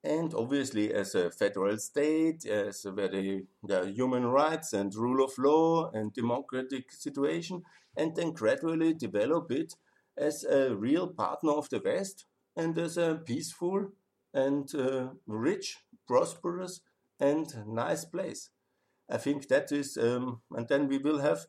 And 0.03 0.35
obviously, 0.35 0.93
as 0.93 1.15
a 1.15 1.31
federal 1.31 1.79
state, 1.79 2.45
as 2.45 2.85
a 2.85 2.91
very 2.91 3.47
human 3.69 4.27
rights 4.27 4.73
and 4.73 4.93
rule 4.95 5.25
of 5.25 5.39
law 5.39 5.91
and 5.93 6.13
democratic 6.13 6.91
situation, 6.91 7.63
and 7.97 8.17
then 8.17 8.33
gradually 8.33 8.95
develop 8.95 9.53
it 9.53 9.75
as 10.17 10.43
a 10.45 10.75
real 10.75 11.07
partner 11.07 11.53
of 11.53 11.69
the 11.69 11.81
West 11.85 12.25
and 12.57 12.77
as 12.79 12.97
a 12.97 13.21
peaceful 13.25 13.93
and 14.35 14.75
uh, 14.75 15.09
rich, 15.27 15.79
prosperous, 16.09 16.81
and 17.21 17.47
nice 17.67 18.05
place. 18.05 18.51
I 19.09 19.19
think 19.19 19.49
that 19.49 19.71
is, 19.71 19.97
um, 19.97 20.41
and 20.51 20.67
then 20.69 20.89
we 20.89 20.99
will 20.99 21.19
have 21.19 21.47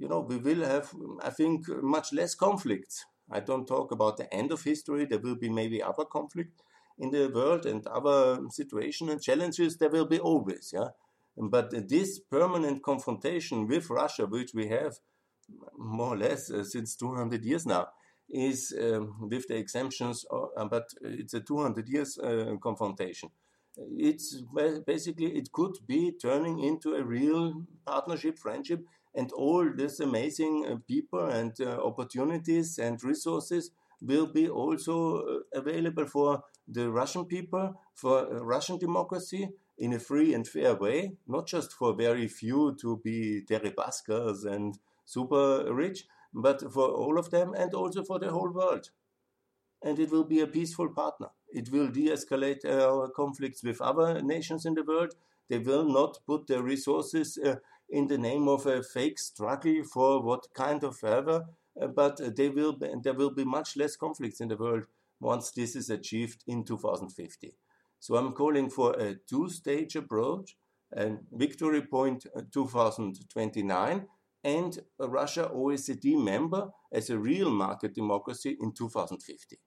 you 0.00 0.08
know, 0.08 0.20
we 0.20 0.38
will 0.38 0.64
have, 0.64 0.90
I 1.22 1.28
think, 1.28 1.68
much 1.82 2.10
less 2.12 2.34
conflicts. 2.34 3.04
I 3.30 3.40
don't 3.40 3.66
talk 3.66 3.92
about 3.92 4.16
the 4.16 4.32
end 4.34 4.50
of 4.50 4.62
history. 4.62 5.04
There 5.04 5.18
will 5.18 5.36
be 5.36 5.50
maybe 5.50 5.82
other 5.82 6.06
conflict 6.06 6.62
in 6.98 7.10
the 7.10 7.28
world 7.28 7.66
and 7.66 7.86
other 7.86 8.40
situations 8.48 9.10
and 9.10 9.22
challenges. 9.22 9.76
There 9.76 9.90
will 9.90 10.06
be 10.06 10.18
always, 10.18 10.70
yeah. 10.72 10.88
But 11.36 11.88
this 11.88 12.18
permanent 12.18 12.82
confrontation 12.82 13.68
with 13.68 13.90
Russia, 13.90 14.24
which 14.26 14.52
we 14.54 14.68
have 14.68 14.96
more 15.76 16.14
or 16.14 16.16
less 16.16 16.50
uh, 16.50 16.64
since 16.64 16.96
200 16.96 17.44
years 17.44 17.66
now, 17.66 17.88
is 18.30 18.74
um, 18.80 19.28
with 19.28 19.48
the 19.48 19.56
exemptions, 19.56 20.24
uh, 20.32 20.64
but 20.64 20.88
it's 21.02 21.34
a 21.34 21.40
200 21.40 21.88
years 21.88 22.18
uh, 22.18 22.54
confrontation. 22.62 23.28
It's 23.76 24.42
basically 24.86 25.36
it 25.36 25.52
could 25.52 25.76
be 25.86 26.12
turning 26.20 26.58
into 26.60 26.94
a 26.94 27.04
real 27.04 27.66
partnership, 27.86 28.38
friendship 28.38 28.84
and 29.14 29.32
all 29.32 29.68
these 29.74 30.00
amazing 30.00 30.66
uh, 30.66 30.76
people 30.86 31.26
and 31.26 31.52
uh, 31.60 31.78
opportunities 31.84 32.78
and 32.78 33.02
resources 33.02 33.70
will 34.00 34.26
be 34.26 34.48
also 34.48 35.18
uh, 35.18 35.38
available 35.52 36.06
for 36.06 36.44
the 36.66 36.90
Russian 36.90 37.24
people, 37.24 37.74
for 37.94 38.26
Russian 38.42 38.78
democracy 38.78 39.48
in 39.78 39.92
a 39.92 39.98
free 39.98 40.34
and 40.34 40.46
fair 40.46 40.74
way, 40.74 41.12
not 41.26 41.46
just 41.46 41.72
for 41.72 41.94
very 41.94 42.28
few 42.28 42.76
to 42.80 43.00
be 43.02 43.42
Deripaskas 43.42 44.44
and 44.44 44.78
super 45.04 45.72
rich, 45.72 46.06
but 46.32 46.72
for 46.72 46.88
all 46.88 47.18
of 47.18 47.30
them 47.30 47.54
and 47.54 47.74
also 47.74 48.04
for 48.04 48.18
the 48.18 48.30
whole 48.30 48.50
world. 48.50 48.90
And 49.82 49.98
it 49.98 50.10
will 50.10 50.24
be 50.24 50.40
a 50.40 50.46
peaceful 50.46 50.90
partner. 50.90 51.28
It 51.52 51.70
will 51.70 51.88
de 51.88 52.10
escalate 52.10 52.64
our 52.64 53.08
conflicts 53.08 53.64
with 53.64 53.80
other 53.80 54.22
nations 54.22 54.66
in 54.66 54.74
the 54.74 54.84
world. 54.84 55.14
They 55.48 55.58
will 55.58 55.84
not 55.84 56.18
put 56.26 56.46
their 56.46 56.62
resources 56.62 57.38
uh, 57.38 57.56
in 57.90 58.06
the 58.06 58.18
name 58.18 58.48
of 58.48 58.66
a 58.66 58.82
fake 58.82 59.18
struggle 59.18 59.82
for 59.84 60.22
what 60.22 60.46
kind 60.54 60.84
of 60.84 61.02
ever, 61.04 61.46
uh, 61.80 61.86
but 61.88 62.36
they 62.36 62.48
will 62.48 62.72
be, 62.72 62.88
there 63.02 63.14
will 63.14 63.34
be 63.34 63.44
much 63.44 63.76
less 63.76 63.96
conflicts 63.96 64.40
in 64.40 64.48
the 64.48 64.56
world 64.56 64.84
once 65.20 65.50
this 65.50 65.76
is 65.76 65.90
achieved 65.90 66.42
in 66.46 66.64
2050. 66.64 67.54
So 67.98 68.16
I'm 68.16 68.32
calling 68.32 68.70
for 68.70 68.92
a 68.98 69.16
two-stage 69.28 69.96
approach, 69.96 70.56
and 70.92 71.20
victory 71.32 71.82
uh, 71.92 72.42
2029, 72.52 74.06
and 74.42 74.78
a 74.98 75.08
Russia 75.08 75.50
OECD 75.54 76.22
member 76.22 76.70
as 76.92 77.10
a 77.10 77.18
real 77.18 77.50
market 77.50 77.94
democracy 77.94 78.56
in 78.60 78.72
2050. 78.72 79.58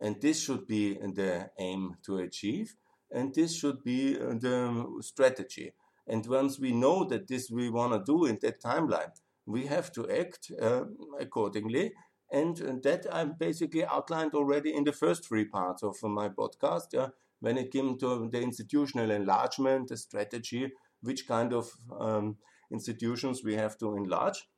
And 0.00 0.20
this 0.20 0.42
should 0.42 0.66
be 0.66 0.94
the 0.94 1.50
aim 1.58 1.96
to 2.04 2.18
achieve, 2.18 2.76
and 3.10 3.34
this 3.34 3.56
should 3.56 3.82
be 3.82 4.18
uh, 4.18 4.34
the 4.34 4.98
strategy. 5.00 5.72
And 6.06 6.26
once 6.26 6.58
we 6.58 6.72
know 6.72 7.04
that 7.04 7.28
this 7.28 7.50
we 7.50 7.70
want 7.70 7.92
to 7.92 8.12
do 8.12 8.26
in 8.26 8.38
that 8.42 8.62
timeline, 8.62 9.12
we 9.46 9.66
have 9.66 9.92
to 9.92 10.08
act 10.10 10.50
uh, 10.60 10.84
accordingly. 11.18 11.92
And, 12.32 12.58
and, 12.60 12.82
that 12.82 13.06
I 13.12 13.24
basically 13.24 13.84
outlined 13.84 14.34
already 14.34 14.74
in 14.74 14.84
the 14.84 14.92
first 14.92 15.26
three 15.26 15.44
parts 15.44 15.82
of 15.82 15.96
my 16.02 16.28
podcast. 16.28 16.88
Yeah, 16.92 17.08
when 17.40 17.58
it 17.58 17.70
came 17.70 17.98
to 17.98 18.28
the 18.32 18.40
institutional 18.40 19.10
enlargement, 19.10 19.88
the 19.88 19.96
strategy, 19.96 20.72
which 21.02 21.28
kind 21.28 21.52
of 21.52 21.70
um, 22.00 22.36
institutions 22.72 23.44
we 23.44 23.54
have 23.54 23.76
to 23.78 23.96
enlarge, 23.96 24.48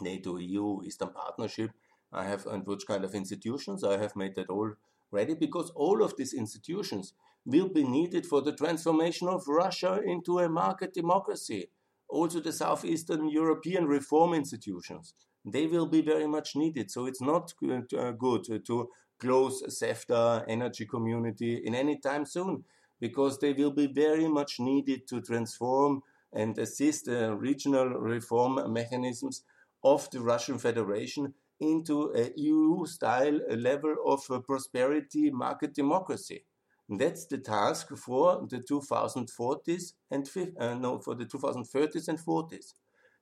NATO, 0.00 0.36
EU, 0.36 0.82
Eastern 0.82 1.12
Partnership, 1.12 1.70
I 2.12 2.24
have, 2.24 2.46
and 2.46 2.66
which 2.66 2.86
kind 2.86 3.04
of 3.04 3.14
institutions 3.14 3.84
I 3.84 3.98
have 3.98 4.16
made 4.16 4.34
that 4.34 4.50
all 4.50 4.72
ready 5.12 5.34
because 5.34 5.70
all 5.70 6.02
of 6.02 6.16
these 6.16 6.34
institutions 6.34 7.14
will 7.44 7.68
be 7.68 7.84
needed 7.84 8.26
for 8.26 8.42
the 8.42 8.52
transformation 8.52 9.28
of 9.28 9.48
Russia 9.48 10.00
into 10.04 10.38
a 10.38 10.48
market 10.48 10.92
democracy. 10.92 11.70
Also, 12.08 12.40
the 12.40 12.52
Southeastern 12.52 13.28
European 13.28 13.86
reform 13.86 14.34
institutions, 14.34 15.14
they 15.44 15.66
will 15.66 15.86
be 15.86 16.02
very 16.02 16.26
much 16.26 16.56
needed. 16.56 16.90
So, 16.90 17.06
it's 17.06 17.22
not 17.22 17.52
uh, 17.62 18.10
good 18.12 18.64
to 18.66 18.90
close 19.20 19.62
CEFTA 19.62 20.44
energy 20.48 20.86
community 20.86 21.62
in 21.64 21.74
any 21.74 21.98
time 21.98 22.24
soon 22.24 22.64
because 23.00 23.38
they 23.38 23.52
will 23.52 23.70
be 23.70 23.86
very 23.86 24.28
much 24.28 24.58
needed 24.58 25.06
to 25.08 25.20
transform 25.20 26.02
and 26.32 26.58
assist 26.58 27.06
the 27.06 27.34
regional 27.34 27.88
reform 27.88 28.72
mechanisms 28.72 29.42
of 29.82 30.10
the 30.10 30.20
Russian 30.20 30.58
Federation 30.58 31.34
into 31.60 32.12
a 32.14 32.32
EU 32.36 32.86
style 32.86 33.38
level 33.50 33.96
of 34.06 34.20
prosperity 34.46 35.30
market 35.30 35.74
democracy. 35.74 36.44
That's 36.90 37.24
the 37.26 37.38
task 37.38 37.88
for 37.96 38.46
the 38.48 38.60
2040s 38.60 39.94
and 40.10 40.28
uh, 40.58 40.74
no, 40.74 40.98
for 40.98 41.14
the 41.14 41.24
2030s 41.24 42.08
and 42.08 42.20
40s. 42.20 42.74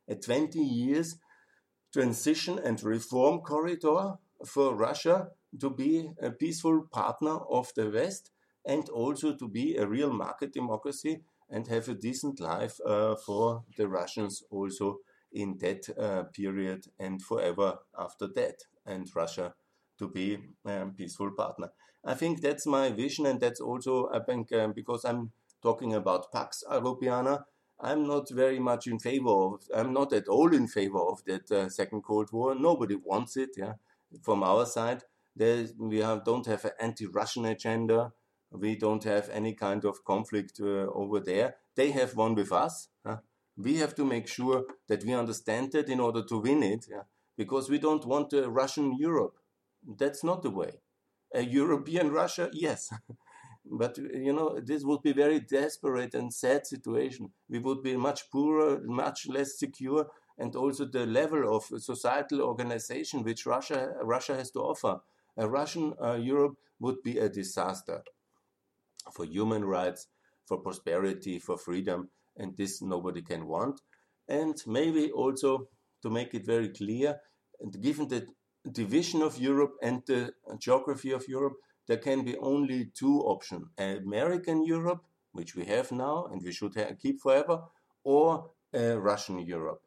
A 0.08 0.16
20 0.16 0.58
years 0.60 1.16
transition 1.92 2.58
and 2.58 2.82
reform 2.82 3.40
corridor 3.40 4.14
for 4.46 4.74
Russia 4.74 5.28
to 5.60 5.70
be 5.70 6.10
a 6.22 6.30
peaceful 6.30 6.86
partner 6.92 7.38
of 7.50 7.72
the 7.76 7.90
West 7.90 8.30
and 8.66 8.88
also 8.90 9.34
to 9.34 9.48
be 9.48 9.76
a 9.76 9.86
real 9.86 10.12
market 10.12 10.52
democracy 10.52 11.22
and 11.50 11.66
have 11.68 11.88
a 11.88 11.94
decent 11.94 12.40
life 12.40 12.78
uh, 12.86 13.16
for 13.16 13.64
the 13.76 13.88
Russians 13.88 14.42
also 14.50 14.98
in 15.32 15.56
that 15.58 15.88
uh, 15.98 16.24
period 16.24 16.86
and 16.98 17.22
forever 17.22 17.78
after 17.98 18.26
that, 18.28 18.56
and 18.86 19.08
Russia 19.14 19.54
to 19.98 20.08
be 20.08 20.38
a 20.64 20.86
peaceful 20.86 21.30
partner. 21.32 21.70
I 22.04 22.14
think 22.14 22.40
that's 22.40 22.66
my 22.66 22.90
vision, 22.90 23.26
and 23.26 23.40
that's 23.40 23.60
also, 23.60 24.08
I 24.12 24.20
think, 24.20 24.52
um, 24.52 24.72
because 24.72 25.04
I'm 25.04 25.32
talking 25.62 25.94
about 25.94 26.32
Pax 26.32 26.62
Europiana, 26.70 27.44
I'm 27.80 28.06
not 28.06 28.30
very 28.30 28.58
much 28.58 28.86
in 28.86 28.98
favor 28.98 29.30
of, 29.30 29.62
I'm 29.74 29.92
not 29.92 30.12
at 30.12 30.28
all 30.28 30.52
in 30.52 30.66
favor 30.66 31.00
of 31.00 31.24
that 31.26 31.50
uh, 31.50 31.68
second 31.68 32.02
Cold 32.02 32.30
War. 32.32 32.54
Nobody 32.54 32.96
wants 32.96 33.36
it, 33.36 33.50
yeah. 33.56 33.74
From 34.22 34.42
our 34.42 34.66
side, 34.66 35.02
we 35.36 35.98
have, 35.98 36.24
don't 36.24 36.46
have 36.46 36.64
an 36.64 36.72
anti-Russian 36.80 37.44
agenda. 37.44 38.12
We 38.50 38.76
don't 38.76 39.04
have 39.04 39.28
any 39.30 39.54
kind 39.54 39.84
of 39.84 40.04
conflict 40.04 40.58
uh, 40.60 40.86
over 40.92 41.20
there. 41.20 41.56
They 41.76 41.90
have 41.90 42.16
one 42.16 42.34
with 42.34 42.50
us. 42.50 42.88
Huh? 43.06 43.18
We 43.56 43.76
have 43.76 43.94
to 43.96 44.04
make 44.04 44.26
sure 44.26 44.64
that 44.88 45.04
we 45.04 45.12
understand 45.12 45.72
that 45.72 45.88
in 45.88 46.00
order 46.00 46.24
to 46.24 46.38
win 46.38 46.62
it. 46.62 46.86
Yeah? 46.90 47.02
because 47.38 47.70
we 47.70 47.78
don't 47.78 48.04
want 48.04 48.32
a 48.34 48.50
Russian 48.50 48.98
Europe. 48.98 49.38
That's 49.86 50.22
not 50.24 50.42
the 50.42 50.50
way. 50.50 50.72
A 51.34 51.42
European 51.42 52.10
Russia, 52.10 52.50
yes. 52.52 52.90
but 53.70 53.98
you 53.98 54.32
know 54.32 54.58
this 54.64 54.82
would 54.84 55.02
be 55.02 55.12
very 55.12 55.40
desperate 55.40 56.14
and 56.14 56.32
sad 56.32 56.66
situation. 56.66 57.30
We 57.48 57.58
would 57.58 57.82
be 57.82 57.96
much 57.96 58.30
poorer 58.30 58.80
much 58.84 59.26
less 59.28 59.58
secure 59.58 60.06
and 60.38 60.54
also 60.54 60.84
the 60.86 61.04
level 61.04 61.54
of 61.54 61.64
societal 61.82 62.40
organization 62.42 63.24
which 63.24 63.44
russia 63.44 63.92
russia 64.02 64.36
has 64.36 64.50
to 64.52 64.60
offer. 64.60 65.00
A 65.36 65.48
russian 65.48 65.94
uh, 66.02 66.14
europe 66.14 66.56
would 66.80 67.02
be 67.02 67.18
a 67.18 67.28
disaster 67.28 68.02
for 69.12 69.24
human 69.24 69.64
rights 69.64 70.06
for 70.46 70.58
prosperity 70.58 71.38
for 71.38 71.58
freedom 71.58 72.08
and 72.36 72.56
this 72.56 72.80
nobody 72.80 73.22
can 73.22 73.46
want. 73.46 73.80
And 74.28 74.56
maybe 74.66 75.10
also 75.10 75.68
to 76.02 76.10
make 76.10 76.34
it 76.34 76.46
very 76.46 76.68
clear 76.68 77.16
and 77.60 77.80
given 77.82 78.08
the 78.08 78.26
division 78.72 79.22
of 79.22 79.38
europe 79.38 79.74
and 79.82 80.02
the 80.06 80.32
geography 80.58 81.12
of 81.12 81.26
europe 81.28 81.56
there 81.88 81.96
can 81.96 82.22
be 82.22 82.36
only 82.36 82.90
two 82.94 83.20
options 83.20 83.66
American 83.78 84.64
Europe, 84.64 85.02
which 85.32 85.56
we 85.56 85.64
have 85.64 85.90
now 85.90 86.26
and 86.30 86.42
we 86.42 86.52
should 86.52 86.74
keep 87.00 87.20
forever, 87.20 87.62
or 88.04 88.50
Russian 88.72 89.40
Europe. 89.40 89.82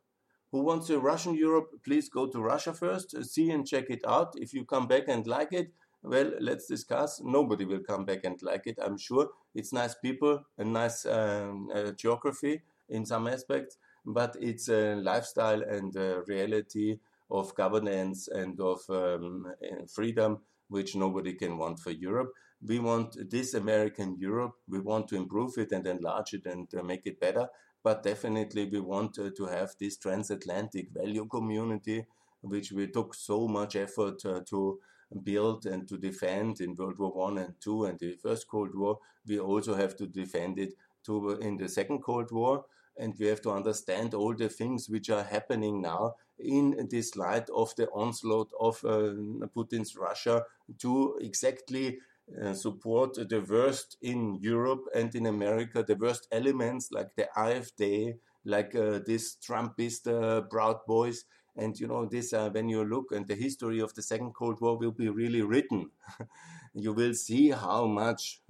Who 0.52 0.64
wants 0.64 0.90
a 0.90 1.00
Russian 1.00 1.36
Europe? 1.36 1.70
Please 1.86 2.10
go 2.10 2.28
to 2.28 2.42
Russia 2.42 2.74
first, 2.74 3.16
see 3.24 3.52
and 3.52 3.66
check 3.66 3.90
it 3.90 4.02
out. 4.06 4.34
If 4.36 4.54
you 4.54 4.66
come 4.66 4.88
back 4.88 5.04
and 5.08 5.26
like 5.26 5.54
it, 5.54 5.72
well, 6.04 6.32
let's 6.40 6.66
discuss. 6.66 7.22
Nobody 7.24 7.64
will 7.64 7.84
come 7.88 8.06
back 8.06 8.22
and 8.24 8.42
like 8.42 8.66
it, 8.66 8.80
I'm 8.84 8.98
sure. 8.98 9.30
It's 9.54 9.72
nice 9.72 9.94
people, 9.96 10.44
a 10.58 10.66
nice 10.66 11.06
um, 11.06 11.70
uh, 11.74 11.92
geography 11.92 12.64
in 12.90 13.06
some 13.06 13.28
aspects, 13.28 13.78
but 14.06 14.36
it's 14.42 14.68
a 14.68 14.96
lifestyle 14.96 15.62
and 15.62 15.96
a 15.96 16.24
reality 16.28 16.98
of 17.32 17.56
governance 17.56 18.28
and 18.28 18.60
of 18.60 18.82
um, 18.90 19.46
freedom 19.94 20.40
which 20.68 20.96
nobody 20.96 21.34
can 21.34 21.58
want 21.58 21.80
for 21.80 21.92
Europe. 21.92 22.32
We 22.66 22.80
want 22.80 23.18
this 23.30 23.54
American 23.54 24.18
Europe. 24.18 24.54
We 24.68 24.80
want 24.80 25.08
to 25.10 25.16
improve 25.16 25.58
it 25.58 25.72
and 25.72 25.86
enlarge 25.88 26.34
it 26.34 26.46
and 26.46 26.68
uh, 26.74 26.84
make 26.84 27.06
it 27.06 27.20
better. 27.20 27.48
But 27.84 28.04
definitely, 28.04 28.70
we 28.72 28.80
want 28.80 29.18
uh, 29.18 29.32
to 29.36 29.46
have 29.48 29.72
this 29.80 29.98
transatlantic 29.98 30.90
value 30.94 31.28
community, 31.28 32.06
which 32.42 32.72
we 32.72 32.88
took 32.88 33.16
so 33.16 33.48
much 33.48 33.76
effort 33.76 34.24
uh, 34.26 34.42
to 34.50 34.80
build 35.24 35.66
and 35.66 35.88
to 35.90 35.98
defend 35.98 36.62
in 36.62 36.76
World 36.76 37.00
War 37.00 37.12
One 37.12 37.38
and 37.40 37.54
Two 37.60 37.86
and 37.86 38.00
the 38.00 38.14
First 38.14 38.48
Cold 38.48 38.76
War. 38.76 39.00
We 39.28 39.40
also 39.40 39.76
have 39.76 39.96
to 39.98 40.08
defend 40.08 40.60
it 40.60 40.74
to 41.06 41.32
in 41.32 41.58
the 41.58 41.68
Second 41.68 42.02
Cold 42.04 42.32
War 42.32 42.66
and 42.98 43.16
we 43.20 43.28
have 43.28 43.42
to 43.42 43.52
understand 43.52 44.14
all 44.14 44.36
the 44.36 44.50
things 44.50 44.90
which 44.90 45.10
are 45.10 45.24
happening 45.24 45.82
now 45.82 46.14
in 46.44 46.88
this 46.90 47.16
light 47.16 47.50
of 47.50 47.76
the 47.76 47.88
onslaught 47.90 48.52
of 48.60 48.84
uh, 48.84 49.14
Putin's 49.56 49.96
Russia 49.96 50.44
to 50.80 51.18
exactly 51.22 52.00
uh, 52.42 52.54
support 52.54 53.16
the 53.16 53.46
worst 53.48 53.98
in 54.02 54.36
Europe 54.42 54.86
and 54.96 55.14
in 55.16 55.26
America, 55.26 55.84
the 55.84 55.96
worst 55.96 56.28
elements 56.32 56.92
like 56.92 57.16
the 57.16 57.28
AfD, 57.36 58.16
like 58.46 58.74
uh, 58.76 59.00
this 59.06 59.36
Trumpist 59.36 60.08
uh, 60.08 60.42
Proud 60.42 60.78
Boys. 60.88 61.26
And 61.58 61.78
you 61.78 61.88
know, 61.88 62.06
this 62.06 62.32
uh, 62.32 62.50
when 62.50 62.70
you 62.70 62.86
look 62.86 63.12
and 63.12 63.28
the 63.28 63.36
history 63.36 63.82
of 63.82 63.94
the 63.94 64.02
Second 64.02 64.34
Cold 64.34 64.62
War 64.62 64.78
will 64.78 64.92
be 64.92 65.10
really 65.10 65.42
written. 65.42 65.92
you 66.74 66.94
will 66.94 67.14
see 67.14 67.50
how 67.50 67.86
much 67.86 68.42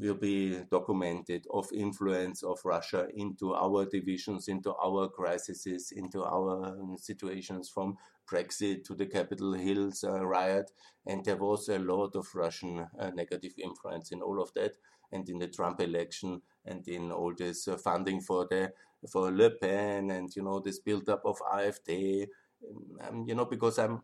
will 0.00 0.14
be 0.14 0.62
documented 0.70 1.46
of 1.52 1.68
influence 1.72 2.42
of 2.42 2.58
Russia 2.64 3.08
into 3.14 3.54
our 3.54 3.84
divisions, 3.84 4.48
into 4.48 4.74
our 4.74 5.08
crises, 5.08 5.92
into 5.94 6.24
our 6.24 6.76
situations 6.96 7.68
from 7.68 7.96
Brexit 8.30 8.84
to 8.84 8.94
the 8.94 9.06
Capitol 9.06 9.52
Hills 9.54 10.04
uh, 10.04 10.24
riot. 10.24 10.70
And 11.06 11.24
there 11.24 11.36
was 11.36 11.68
a 11.68 11.78
lot 11.78 12.16
of 12.16 12.26
Russian 12.34 12.86
uh, 12.98 13.10
negative 13.10 13.52
influence 13.58 14.12
in 14.12 14.22
all 14.22 14.40
of 14.40 14.52
that, 14.54 14.72
and 15.12 15.28
in 15.28 15.38
the 15.38 15.48
Trump 15.48 15.80
election, 15.80 16.42
and 16.64 16.86
in 16.88 17.10
all 17.10 17.34
this 17.36 17.68
uh, 17.68 17.76
funding 17.76 18.20
for 18.20 18.46
the 18.48 18.72
for 19.10 19.30
Le 19.30 19.50
Pen, 19.50 20.10
and 20.10 20.28
you 20.36 20.42
know 20.42 20.60
this 20.60 20.78
build-up 20.78 21.22
of 21.24 21.38
AfD. 21.52 22.26
Um, 23.02 23.24
you 23.26 23.34
know 23.34 23.46
because 23.46 23.78
I'm 23.78 24.02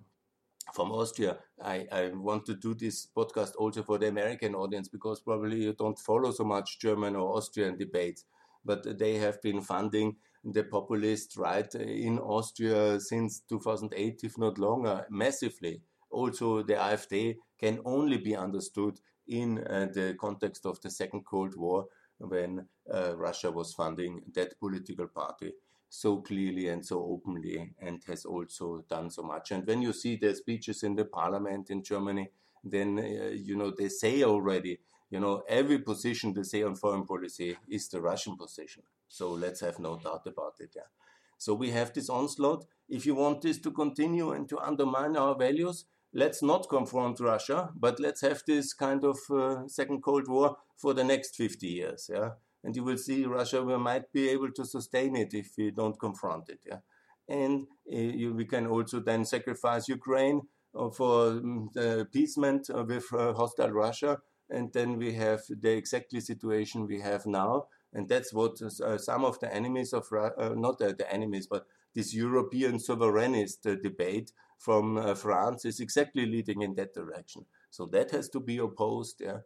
from 0.73 0.93
Austria. 0.93 1.39
I, 1.63 1.87
I 1.91 2.09
want 2.09 2.47
to 2.47 2.55
do 2.55 2.75
this 2.75 3.07
podcast 3.17 3.53
also 3.59 3.83
for 3.83 3.99
the 3.99 4.09
American 4.09 4.55
audience 4.55 4.89
because 4.89 5.21
probably 5.21 5.63
you 5.63 5.73
don't 5.73 5.99
follow 5.99 6.31
so 6.33 6.45
much 6.45 6.79
German 6.79 7.17
or 7.17 7.37
Austrian 7.37 7.77
debates, 7.77 8.25
but 8.65 8.99
they 8.99 9.15
have 9.17 9.41
been 9.43 9.61
funding 9.61 10.17
the 10.45 10.65
populist 10.65 11.37
right 11.37 11.75
in 11.75 12.19
Austria 12.19 13.01
since 13.01 13.41
2008, 13.49 14.21
if 14.23 14.39
not 14.39 14.59
longer, 14.59 15.07
massively. 15.11 15.81
Also, 16.11 16.63
the 16.63 16.75
AfD 16.75 17.37
can 17.59 17.81
only 17.85 18.19
be 18.19 18.37
understood 18.37 19.01
in 19.27 19.59
uh, 19.65 19.89
the 19.93 20.17
context 20.21 20.67
of 20.67 20.81
the 20.83 20.91
Second 20.91 21.25
Cold 21.25 21.57
War 21.57 21.87
when 22.19 22.67
uh, 22.93 23.17
Russia 23.17 23.51
was 23.51 23.75
funding 23.75 24.23
that 24.35 24.59
political 24.61 25.09
party 25.09 25.53
so 25.89 26.19
clearly 26.19 26.69
and 26.69 26.85
so 26.85 27.03
openly 27.03 27.73
and 27.81 28.03
has 28.07 28.25
also 28.25 28.85
done 28.89 29.11
so 29.11 29.23
much. 29.23 29.51
And 29.51 29.67
when 29.67 29.83
you 29.83 29.93
see 29.93 30.17
the 30.17 30.35
speeches 30.35 30.83
in 30.83 30.97
the 30.97 31.05
parliament 31.05 31.71
in 31.71 31.83
Germany, 31.83 32.31
then, 32.65 32.99
uh, 32.99 33.29
you 33.29 33.57
know, 33.57 33.71
they 33.71 33.89
say 33.89 34.23
already, 34.23 34.81
you 35.11 35.21
know, 35.21 35.43
every 35.49 35.79
position 35.79 36.33
they 36.33 36.43
say 36.43 36.63
on 36.63 36.75
foreign 36.75 37.07
policy 37.07 37.57
is 37.69 37.89
the 37.89 38.01
Russian 38.01 38.37
position. 38.37 38.83
So 39.09 39.31
let's 39.31 39.61
have 39.61 39.79
no 39.79 39.99
doubt 39.99 40.27
about 40.27 40.55
it. 40.59 40.73
Yeah. 40.75 40.91
So 41.39 41.55
we 41.55 41.71
have 41.71 41.93
this 41.93 42.11
onslaught. 42.11 42.67
If 42.89 43.07
you 43.07 43.15
want 43.15 43.43
this 43.43 43.59
to 43.61 43.71
continue 43.71 44.33
and 44.33 44.49
to 44.49 44.59
undermine 44.59 45.17
our 45.17 45.37
values, 45.37 45.85
let's 46.13 46.43
not 46.43 46.69
confront 46.69 47.21
Russia, 47.21 47.71
but 47.77 48.01
let's 48.01 48.23
have 48.23 48.43
this 48.47 48.73
kind 48.75 49.05
of 49.05 49.19
uh, 49.31 49.69
second 49.69 50.03
Cold 50.03 50.29
War 50.29 50.57
for 50.77 50.93
the 50.95 51.05
next 51.05 51.37
50 51.37 51.67
years. 51.67 52.11
Yeah 52.13 52.31
and 52.67 52.75
you 52.75 52.83
will 52.83 52.99
see 52.99 53.25
Russia 53.25 53.63
might 53.63 54.13
be 54.13 54.29
able 54.29 54.51
to 54.51 54.65
sustain 54.65 55.15
it 55.15 55.33
if 55.33 55.53
we 55.57 55.71
don't 55.71 55.99
confront 56.01 56.49
it. 56.49 56.59
Yeah, 56.67 56.81
and 57.29 57.67
uh, 57.91 57.97
you, 57.97 58.35
we 58.35 58.45
can 58.45 58.67
also 58.67 58.99
then 58.99 59.25
sacrifice 59.25 59.89
Ukraine 59.89 60.43
uh, 60.75 60.91
for 60.91 61.29
um, 61.29 61.71
the 61.75 62.01
appeasement 62.01 62.69
uh, 62.69 62.83
with 62.83 63.07
uh, 63.13 63.33
hostile 63.35 63.71
Russia, 63.71 64.19
and 64.51 64.73
then 64.73 64.99
we 64.99 65.15
have 65.15 65.43
the 65.49 65.71
exactly 65.71 66.21
situation 66.21 66.89
we 66.89 67.01
have 67.01 67.25
now, 67.25 67.69
and 67.95 68.09
that's 68.09 68.35
what 68.35 68.61
uh, 68.61 68.99
some 68.99 69.25
of 69.25 69.39
the 69.39 69.55
enemies 69.55 69.93
of 69.93 70.05
uh, 70.13 70.31
not 70.57 70.79
the 70.79 71.07
enemies, 71.09 71.47
but 71.47 71.67
this 71.95 72.13
European 72.13 72.79
sovereignist 72.79 73.63
debate 73.81 74.33
from 74.59 75.15
France 75.15 75.65
is 75.65 75.81
exactly 75.81 76.27
leading 76.27 76.63
in 76.63 76.75
that 76.75 76.93
direction. 76.93 77.47
So 77.71 77.87
that 77.93 78.11
has 78.11 78.29
to 78.31 78.41
be 78.41 78.59
opposed. 78.59 79.21
Yeah 79.21 79.39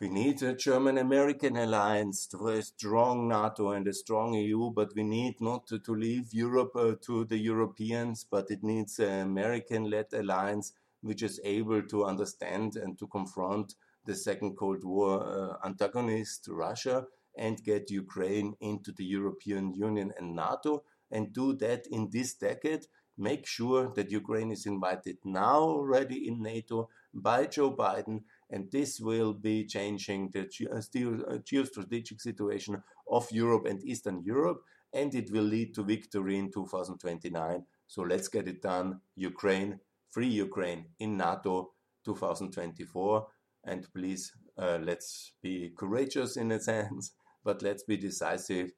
we 0.00 0.08
need 0.08 0.42
a 0.42 0.54
German 0.54 0.96
American 0.96 1.58
alliance 1.58 2.26
a 2.32 2.62
strong 2.62 3.28
NATO 3.28 3.72
and 3.72 3.86
a 3.86 3.92
strong 3.92 4.32
EU, 4.32 4.70
but 4.70 4.94
we 4.94 5.02
need 5.02 5.38
not 5.42 5.66
to, 5.66 5.78
to 5.80 5.94
leave 5.94 6.32
Europe 6.32 6.74
uh, 6.74 6.94
to 7.02 7.26
the 7.26 7.36
Europeans, 7.36 8.24
but 8.24 8.50
it 8.50 8.62
needs 8.62 8.98
an 8.98 9.20
American 9.20 9.90
led 9.90 10.06
alliance 10.14 10.72
which 11.02 11.22
is 11.22 11.38
able 11.44 11.82
to 11.82 12.06
understand 12.06 12.76
and 12.76 12.98
to 12.98 13.06
confront 13.08 13.74
the 14.06 14.14
Second 14.14 14.56
Cold 14.56 14.84
War 14.84 15.22
uh, 15.22 15.66
antagonist, 15.66 16.48
Russia, 16.50 17.04
and 17.36 17.62
get 17.62 17.90
Ukraine 17.90 18.54
into 18.60 18.92
the 18.92 19.04
European 19.04 19.74
Union 19.74 20.14
and 20.18 20.34
NATO, 20.34 20.82
and 21.10 21.32
do 21.34 21.52
that 21.56 21.86
in 21.88 22.08
this 22.10 22.32
decade. 22.34 22.86
Make 23.18 23.46
sure 23.46 23.92
that 23.94 24.10
Ukraine 24.10 24.50
is 24.50 24.64
invited 24.64 25.18
now 25.26 25.60
already 25.60 26.26
in 26.26 26.40
NATO 26.40 26.88
by 27.12 27.46
Joe 27.46 27.74
Biden 27.76 28.22
and 28.50 28.70
this 28.70 29.00
will 29.00 29.32
be 29.32 29.64
changing 29.64 30.30
the 30.32 30.40
uh, 30.70 30.76
uh, 30.76 31.38
geostrategic 31.38 32.20
situation 32.20 32.82
of 33.10 33.30
Europe 33.30 33.66
and 33.66 33.82
Eastern 33.84 34.22
Europe, 34.24 34.62
and 34.92 35.14
it 35.14 35.30
will 35.32 35.44
lead 35.44 35.74
to 35.74 35.84
victory 35.84 36.36
in 36.36 36.50
2029. 36.50 37.64
So 37.86 38.02
let's 38.02 38.28
get 38.28 38.48
it 38.48 38.62
done. 38.62 39.00
Ukraine, 39.16 39.80
free 40.10 40.28
Ukraine 40.28 40.86
in 40.98 41.16
NATO 41.16 41.72
2024. 42.04 43.26
And 43.64 43.86
please, 43.94 44.32
uh, 44.58 44.78
let's 44.82 45.32
be 45.42 45.72
courageous 45.76 46.36
in 46.36 46.50
a 46.52 46.60
sense, 46.70 47.12
but 47.44 47.62
let's 47.62 47.84
be 47.84 47.96
decisive. 47.96 48.72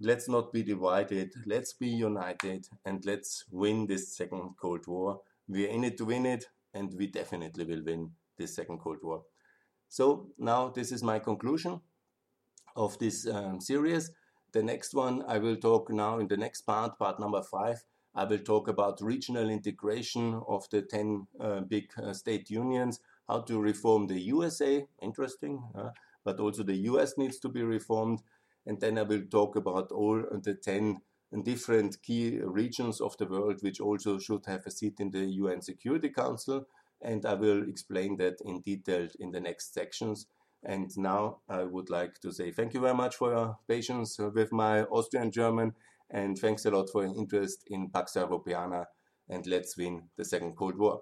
Let's 0.00 0.28
not 0.28 0.52
be 0.52 0.64
divided. 0.64 1.32
Let's 1.46 1.74
be 1.74 1.88
united 1.88 2.66
and 2.84 3.04
let's 3.04 3.44
win 3.50 3.86
this 3.86 4.16
second 4.16 4.54
Cold 4.60 4.86
War. 4.88 5.20
We're 5.46 5.68
in 5.68 5.84
it 5.84 5.96
to 5.98 6.06
win 6.06 6.26
it, 6.26 6.46
and 6.74 6.92
we 6.96 7.06
definitely 7.06 7.64
will 7.64 7.84
win 7.84 8.10
this 8.38 8.54
second 8.54 8.78
Cold 8.78 8.98
War. 9.02 9.22
So 9.88 10.28
now 10.38 10.68
this 10.68 10.92
is 10.92 11.02
my 11.02 11.18
conclusion 11.18 11.80
of 12.76 12.98
this 12.98 13.26
um, 13.26 13.60
series. 13.60 14.10
The 14.52 14.62
next 14.62 14.94
one 14.94 15.22
I 15.28 15.38
will 15.38 15.56
talk 15.56 15.90
now 15.90 16.18
in 16.18 16.28
the 16.28 16.36
next 16.36 16.62
part, 16.62 16.98
part 16.98 17.20
number 17.20 17.42
five. 17.42 17.82
I 18.14 18.24
will 18.24 18.38
talk 18.38 18.68
about 18.68 19.00
regional 19.00 19.48
integration 19.48 20.40
of 20.46 20.68
the 20.70 20.82
10 20.82 21.26
uh, 21.40 21.60
big 21.60 21.90
uh, 21.96 22.12
state 22.12 22.50
unions, 22.50 23.00
how 23.28 23.40
to 23.42 23.58
reform 23.58 24.06
the 24.06 24.20
USA, 24.20 24.86
interesting, 25.00 25.62
uh, 25.74 25.90
but 26.24 26.38
also 26.38 26.62
the 26.62 26.76
US 26.90 27.16
needs 27.16 27.38
to 27.40 27.48
be 27.48 27.62
reformed. 27.62 28.22
And 28.66 28.80
then 28.80 28.98
I 28.98 29.02
will 29.02 29.22
talk 29.30 29.56
about 29.56 29.90
all 29.90 30.22
the 30.42 30.54
10 30.54 31.00
different 31.42 32.02
key 32.02 32.38
regions 32.40 33.00
of 33.00 33.16
the 33.16 33.26
world 33.26 33.62
which 33.62 33.80
also 33.80 34.18
should 34.18 34.44
have 34.46 34.66
a 34.66 34.70
seat 34.70 35.00
in 35.00 35.10
the 35.10 35.24
UN 35.24 35.62
Security 35.62 36.10
Council. 36.10 36.66
And 37.04 37.24
I 37.26 37.34
will 37.34 37.68
explain 37.68 38.16
that 38.18 38.36
in 38.44 38.60
detail 38.60 39.08
in 39.18 39.32
the 39.32 39.40
next 39.40 39.74
sections. 39.74 40.26
And 40.64 40.90
now 40.96 41.38
I 41.48 41.64
would 41.64 41.90
like 41.90 42.20
to 42.20 42.32
say 42.32 42.52
thank 42.52 42.74
you 42.74 42.80
very 42.80 42.94
much 42.94 43.16
for 43.16 43.32
your 43.32 43.58
patience 43.68 44.16
with 44.18 44.52
my 44.52 44.82
Austrian 44.84 45.30
German. 45.30 45.72
And 46.10 46.38
thanks 46.38 46.64
a 46.64 46.70
lot 46.70 46.88
for 46.90 47.04
your 47.04 47.16
interest 47.16 47.64
in 47.66 47.90
Pax 47.90 48.12
Europiana. 48.14 48.84
And 49.28 49.46
let's 49.46 49.76
win 49.76 50.08
the 50.16 50.24
second 50.24 50.56
Cold 50.56 50.78
War. 50.78 51.00